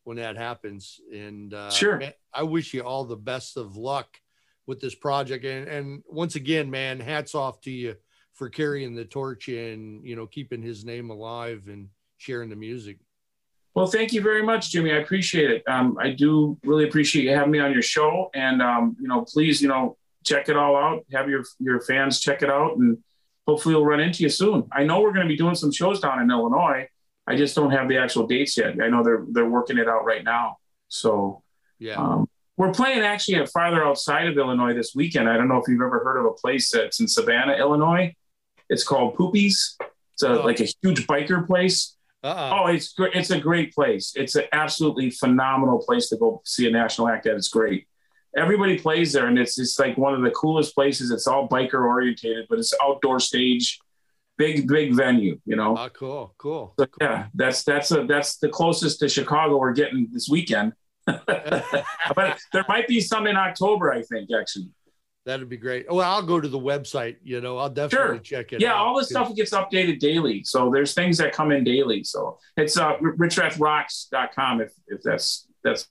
when 0.04 0.18
that 0.18 0.38
happens. 0.38 1.00
And 1.14 1.54
uh, 1.54 1.70
sure, 1.70 1.98
man, 1.98 2.14
I 2.34 2.44
wish 2.44 2.74
you 2.74 2.82
all 2.82 3.06
the 3.06 3.16
best 3.16 3.58
of 3.58 3.78
luck 3.78 4.20
with 4.68 4.80
this 4.80 4.96
project. 4.96 5.46
And 5.46 5.68
and 5.68 6.04
once 6.08 6.36
again, 6.36 6.70
man, 6.70 7.00
hats 7.00 7.36
off 7.36 7.62
to 7.62 7.72
you 7.72 7.96
for 8.34 8.50
carrying 8.50 8.96
the 8.96 9.06
torch 9.06 9.48
and 9.48 10.06
you 10.06 10.16
know 10.16 10.26
keeping 10.26 10.62
his 10.62 10.84
name 10.84 11.10
alive 11.10 11.64
and 11.68 11.90
sharing 12.18 12.50
the 12.50 12.56
music. 12.56 12.98
Well, 13.76 13.88
thank 13.88 14.12
you 14.12 14.22
very 14.22 14.44
much, 14.44 14.72
Jimmy. 14.72 14.92
I 14.92 14.98
appreciate 14.98 15.52
it. 15.52 15.64
Um, 15.68 15.98
I 16.02 16.10
do 16.10 16.58
really 16.64 16.86
appreciate 16.86 17.24
you 17.24 17.32
having 17.32 17.52
me 17.52 17.60
on 17.60 17.72
your 17.72 17.82
show, 17.82 18.30
and 18.34 18.62
um, 18.62 18.98
you 19.00 19.08
know, 19.08 19.22
please, 19.22 19.62
you 19.62 19.70
know, 19.70 19.96
check 20.24 20.50
it 20.50 20.58
all 20.58 20.76
out. 20.76 21.06
Have 21.12 21.30
your 21.30 21.44
your 21.60 21.82
fans 21.82 22.20
check 22.20 22.42
it 22.42 22.50
out, 22.50 22.78
and 22.78 22.98
hopefully, 23.48 23.76
we'll 23.76 23.86
run 23.86 24.00
into 24.00 24.24
you 24.24 24.30
soon. 24.30 24.68
I 24.72 24.84
know 24.84 25.02
we're 25.02 25.14
going 25.14 25.26
to 25.26 25.30
be 25.30 25.38
doing 25.38 25.56
some 25.56 25.72
shows 25.72 26.00
down 26.00 26.22
in 26.22 26.30
Illinois. 26.30 26.88
I 27.28 27.36
just 27.36 27.56
don't 27.56 27.72
have 27.72 27.88
the 27.88 27.98
actual 27.98 28.28
dates 28.28 28.58
yet. 28.58 28.82
I 28.82 28.90
know 28.90 29.04
they're 29.04 29.26
they're 29.30 29.50
working 29.50 29.78
it 29.78 29.88
out 29.88 30.06
right 30.06 30.24
now. 30.24 30.58
So, 30.88 31.44
yeah. 31.78 31.96
Um, 31.96 32.28
we're 32.58 32.74
playing 32.74 33.00
actually 33.00 33.36
at 33.36 33.50
farther 33.50 33.86
outside 33.86 34.28
of 34.28 34.38
Illinois 34.38 34.74
this 34.74 34.94
weekend. 34.94 35.30
I 35.30 35.38
don't 35.38 35.48
know 35.48 35.58
if 35.58 35.68
you've 35.70 35.82
ever 35.82 36.04
heard 36.04 36.18
of 36.20 36.26
a 36.26 36.34
place 36.34 36.72
that's 36.72 37.00
in 37.00 37.08
Savanna, 37.08 37.54
Illinois. 37.54 38.14
It's 38.70 38.84
called 38.84 39.16
Poopy's. 39.16 39.78
It's 40.14 40.24
a, 40.24 40.42
oh. 40.42 40.46
like 40.46 40.60
a 40.60 40.68
huge 40.82 41.08
biker 41.08 41.48
place. 41.48 41.96
Uh-uh. 42.22 42.60
Oh, 42.60 42.68
it's 42.68 42.92
great. 42.92 43.16
It's 43.16 43.30
a 43.30 43.40
great 43.40 43.74
place. 43.74 44.14
It's 44.16 44.36
an 44.36 44.44
absolutely 44.52 45.10
phenomenal 45.10 45.80
place 45.80 46.10
to 46.10 46.18
go 46.18 46.42
see 46.44 46.68
a 46.68 46.72
national 46.72 47.08
act 47.08 47.28
at. 47.28 47.36
It's 47.36 47.48
great. 47.48 47.88
Everybody 48.38 48.78
plays 48.78 49.14
there, 49.14 49.28
and 49.28 49.40
it's 49.40 49.58
it's 49.60 49.80
like 49.80 49.98
one 49.98 50.14
of 50.14 50.22
the 50.22 50.32
coolest 50.32 50.76
places. 50.76 51.12
It's 51.12 51.28
all 51.28 51.48
biker 51.48 51.86
orientated, 51.86 52.46
but 52.50 52.60
it's 52.60 52.74
outdoor 52.82 53.20
stage, 53.20 53.80
big 54.38 54.68
big 54.68 54.94
venue. 54.94 55.40
You 55.46 55.56
know. 55.56 55.76
Oh, 55.78 55.90
cool, 55.90 56.36
cool. 56.38 56.74
So, 56.80 56.86
yeah, 57.02 57.28
that's 57.34 57.64
that's 57.64 57.92
a 57.92 58.06
that's 58.06 58.38
the 58.38 58.50
closest 58.50 59.00
to 59.00 59.10
Chicago 59.10 59.58
we're 59.58 59.74
getting 59.74 60.08
this 60.12 60.30
weekend. 60.30 60.74
but 61.06 62.40
there 62.54 62.66
might 62.68 62.88
be 62.88 63.02
some 63.02 63.26
in 63.26 63.36
October, 63.36 63.92
I 63.92 64.04
think, 64.04 64.30
actually. 64.38 64.70
That'd 65.26 65.50
be 65.50 65.58
great. 65.58 65.86
Well, 65.92 66.10
I'll 66.10 66.24
go 66.24 66.40
to 66.40 66.48
the 66.48 66.60
website. 66.60 67.18
You 67.24 67.42
know, 67.42 67.58
I'll 67.58 67.70
definitely 67.70 68.18
sure. 68.18 68.20
check 68.20 68.54
it. 68.54 68.62
Yeah, 68.62 68.74
all 68.74 68.98
the 68.98 69.06
stuff 69.06 69.36
gets 69.36 69.52
updated 69.52 70.00
daily. 70.00 70.44
So 70.44 70.72
there's 70.72 70.94
things 70.94 71.18
that 71.18 71.34
come 71.34 71.52
in 71.52 71.64
daily. 71.64 72.04
So 72.04 72.40
it's 72.58 72.78
uh, 72.78 72.98
richrathrocks.com 72.98 74.62
if 74.62 74.72
if 74.88 75.02
that's 75.04 75.48
that's 75.64 75.88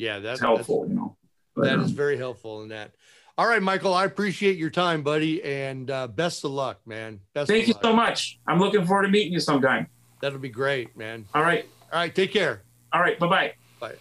yeah 0.00 0.18
that's 0.18 0.40
helpful. 0.40 0.82
That's, 0.82 0.90
you 0.90 0.96
know, 0.96 1.16
but, 1.54 1.64
that 1.64 1.74
um, 1.74 1.84
is 1.84 1.90
very 1.90 2.16
helpful 2.16 2.62
in 2.62 2.68
that. 2.70 2.92
All 3.38 3.46
right, 3.46 3.62
Michael, 3.62 3.94
I 3.94 4.04
appreciate 4.04 4.58
your 4.58 4.70
time, 4.70 5.02
buddy, 5.02 5.42
and 5.42 5.90
uh, 5.90 6.08
best 6.08 6.44
of 6.44 6.50
luck, 6.50 6.80
man. 6.86 7.20
Best. 7.32 7.48
Thank 7.48 7.68
you 7.68 7.74
luck. 7.74 7.82
so 7.82 7.94
much. 7.94 8.38
I'm 8.46 8.58
looking 8.58 8.84
forward 8.84 9.04
to 9.04 9.08
meeting 9.08 9.32
you 9.32 9.40
sometime. 9.40 9.86
That'll 10.20 10.38
be 10.38 10.50
great, 10.50 10.94
man. 10.96 11.24
All 11.34 11.42
right. 11.42 11.66
All 11.90 11.98
right. 11.98 12.14
Take 12.14 12.32
care. 12.32 12.62
All 12.92 13.00
right. 13.00 13.18
Bye-bye. 13.18 13.54
Bye. 13.80 13.94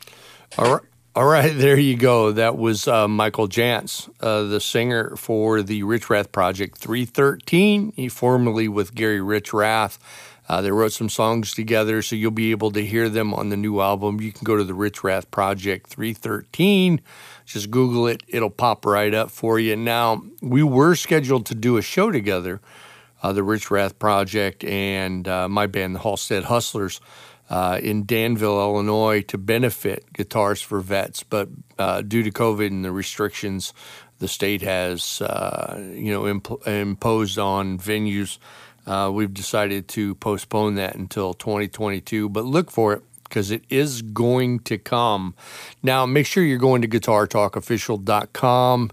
All 0.57 0.73
right. 0.73 0.83
All 1.15 1.25
right, 1.25 1.51
there 1.57 1.77
you 1.77 1.97
go. 1.97 2.31
That 2.31 2.57
was 2.57 2.87
uh, 2.87 3.07
Michael 3.07 3.49
Jantz, 3.49 4.09
uh, 4.21 4.43
the 4.43 4.61
singer 4.61 5.15
for 5.15 5.63
the 5.63 5.81
Richrath 5.81 6.31
Project 6.31 6.77
313. 6.77 7.93
He 7.95 8.07
formerly 8.09 8.67
with 8.67 8.93
Gary 8.93 9.19
Richrath. 9.19 9.97
Uh, 10.49 10.61
they 10.61 10.71
wrote 10.71 10.91
some 10.91 11.09
songs 11.09 11.53
together, 11.53 12.01
so 12.01 12.15
you'll 12.15 12.31
be 12.31 12.49
able 12.49 12.71
to 12.71 12.83
hear 12.83 13.07
them 13.07 13.35
on 13.35 13.49
the 13.49 13.57
new 13.57 13.79
album. 13.81 14.19
You 14.19 14.31
can 14.31 14.43
go 14.43 14.57
to 14.57 14.63
the 14.63 14.73
Richrath 14.73 15.29
Project 15.29 15.87
313. 15.87 17.01
Just 17.45 17.69
Google 17.69 18.07
it, 18.07 18.23
it'll 18.27 18.49
pop 18.49 18.83
right 18.83 19.13
up 19.13 19.29
for 19.29 19.59
you. 19.59 19.75
Now, 19.75 20.23
we 20.41 20.63
were 20.63 20.95
scheduled 20.95 21.45
to 21.47 21.55
do 21.55 21.77
a 21.77 21.83
show 21.83 22.09
together, 22.09 22.61
uh, 23.21 23.31
the 23.31 23.41
Richrath 23.41 23.99
Project 23.99 24.63
and 24.63 25.27
uh, 25.27 25.47
my 25.47 25.67
band, 25.67 25.95
the 25.95 25.99
Halstead 25.99 26.45
Hustlers 26.45 26.99
uh, 27.51 27.79
in 27.81 28.05
Danville, 28.05 28.59
Illinois, 28.59 29.21
to 29.21 29.37
benefit 29.37 30.11
Guitars 30.13 30.61
for 30.61 30.79
Vets. 30.79 31.21
But 31.21 31.49
uh, 31.77 32.01
due 32.01 32.23
to 32.23 32.31
COVID 32.31 32.67
and 32.67 32.83
the 32.83 32.91
restrictions 32.91 33.73
the 34.19 34.27
state 34.27 34.61
has, 34.61 35.21
uh, 35.21 35.77
you 35.93 36.11
know, 36.11 36.27
imp- 36.27 36.67
imposed 36.67 37.39
on 37.39 37.79
venues, 37.79 38.37
uh, 38.89 39.11
we've 39.11 39.33
decided 39.33 39.87
to 39.89 40.15
postpone 40.15 40.75
that 40.75 40.95
until 40.95 41.35
2022. 41.35 42.27
But 42.27 42.43
look 42.43 42.71
for 42.71 42.93
it 42.93 43.03
because 43.23 43.51
it 43.51 43.63
is 43.69 44.01
going 44.01 44.61
to 44.61 44.79
come. 44.79 45.35
Now, 45.83 46.07
make 46.07 46.25
sure 46.25 46.43
you're 46.43 46.57
going 46.57 46.81
to 46.81 46.87
guitartalkofficial.com 46.87 48.89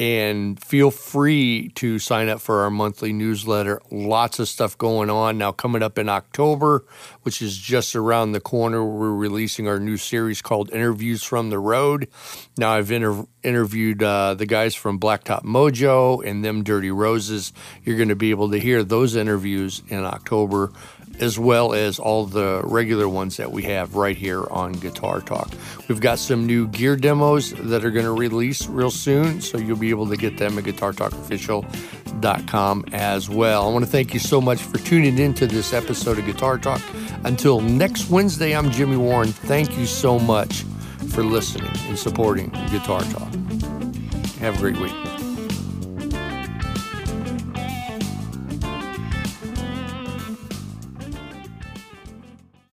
and 0.00 0.58
feel 0.64 0.90
free 0.90 1.68
to 1.74 1.98
sign 1.98 2.30
up 2.30 2.40
for 2.40 2.62
our 2.62 2.70
monthly 2.70 3.12
newsletter. 3.12 3.82
Lots 3.90 4.38
of 4.38 4.48
stuff 4.48 4.78
going 4.78 5.10
on 5.10 5.36
now. 5.36 5.52
Coming 5.52 5.82
up 5.82 5.98
in 5.98 6.08
October, 6.08 6.86
which 7.20 7.42
is 7.42 7.58
just 7.58 7.94
around 7.94 8.32
the 8.32 8.40
corner, 8.40 8.82
we're 8.82 9.14
releasing 9.14 9.68
our 9.68 9.78
new 9.78 9.98
series 9.98 10.40
called 10.40 10.72
Interviews 10.72 11.22
from 11.22 11.50
the 11.50 11.58
Road. 11.58 12.08
Now, 12.56 12.72
I've 12.72 12.90
inter- 12.90 13.26
interviewed 13.42 14.02
uh, 14.02 14.32
the 14.32 14.46
guys 14.46 14.74
from 14.74 14.98
Blacktop 14.98 15.44
Mojo 15.44 16.26
and 16.26 16.42
them 16.42 16.64
Dirty 16.64 16.90
Roses. 16.90 17.52
You're 17.84 17.98
going 17.98 18.08
to 18.08 18.16
be 18.16 18.30
able 18.30 18.50
to 18.52 18.58
hear 18.58 18.82
those 18.82 19.14
interviews 19.14 19.82
in 19.88 20.02
October 20.02 20.72
as 21.20 21.38
well 21.38 21.72
as 21.74 21.98
all 21.98 22.24
the 22.26 22.62
regular 22.64 23.06
ones 23.08 23.36
that 23.36 23.52
we 23.52 23.62
have 23.64 23.94
right 23.94 24.16
here 24.16 24.44
on 24.50 24.72
Guitar 24.72 25.20
Talk. 25.20 25.50
We've 25.88 26.00
got 26.00 26.18
some 26.18 26.46
new 26.46 26.66
gear 26.68 26.96
demos 26.96 27.52
that 27.52 27.84
are 27.84 27.90
going 27.90 28.06
to 28.06 28.12
release 28.12 28.66
real 28.66 28.90
soon, 28.90 29.40
so 29.40 29.58
you'll 29.58 29.76
be 29.76 29.90
able 29.90 30.08
to 30.08 30.16
get 30.16 30.38
them 30.38 30.58
at 30.58 30.64
guitartalkofficial.com 30.64 32.84
as 32.92 33.28
well. 33.28 33.68
I 33.68 33.72
want 33.72 33.84
to 33.84 33.90
thank 33.90 34.14
you 34.14 34.20
so 34.20 34.40
much 34.40 34.62
for 34.62 34.78
tuning 34.78 35.18
in 35.18 35.34
to 35.34 35.46
this 35.46 35.74
episode 35.74 36.18
of 36.18 36.26
Guitar 36.26 36.58
Talk. 36.58 36.80
Until 37.24 37.60
next 37.60 38.10
Wednesday, 38.10 38.56
I'm 38.56 38.70
Jimmy 38.70 38.96
Warren. 38.96 39.28
Thank 39.28 39.76
you 39.78 39.86
so 39.86 40.18
much 40.18 40.64
for 41.10 41.22
listening 41.22 41.70
and 41.88 41.98
supporting 41.98 42.48
Guitar 42.70 43.02
Talk. 43.02 43.32
Have 44.38 44.56
a 44.56 44.58
great 44.58 44.78
week. 44.78 45.19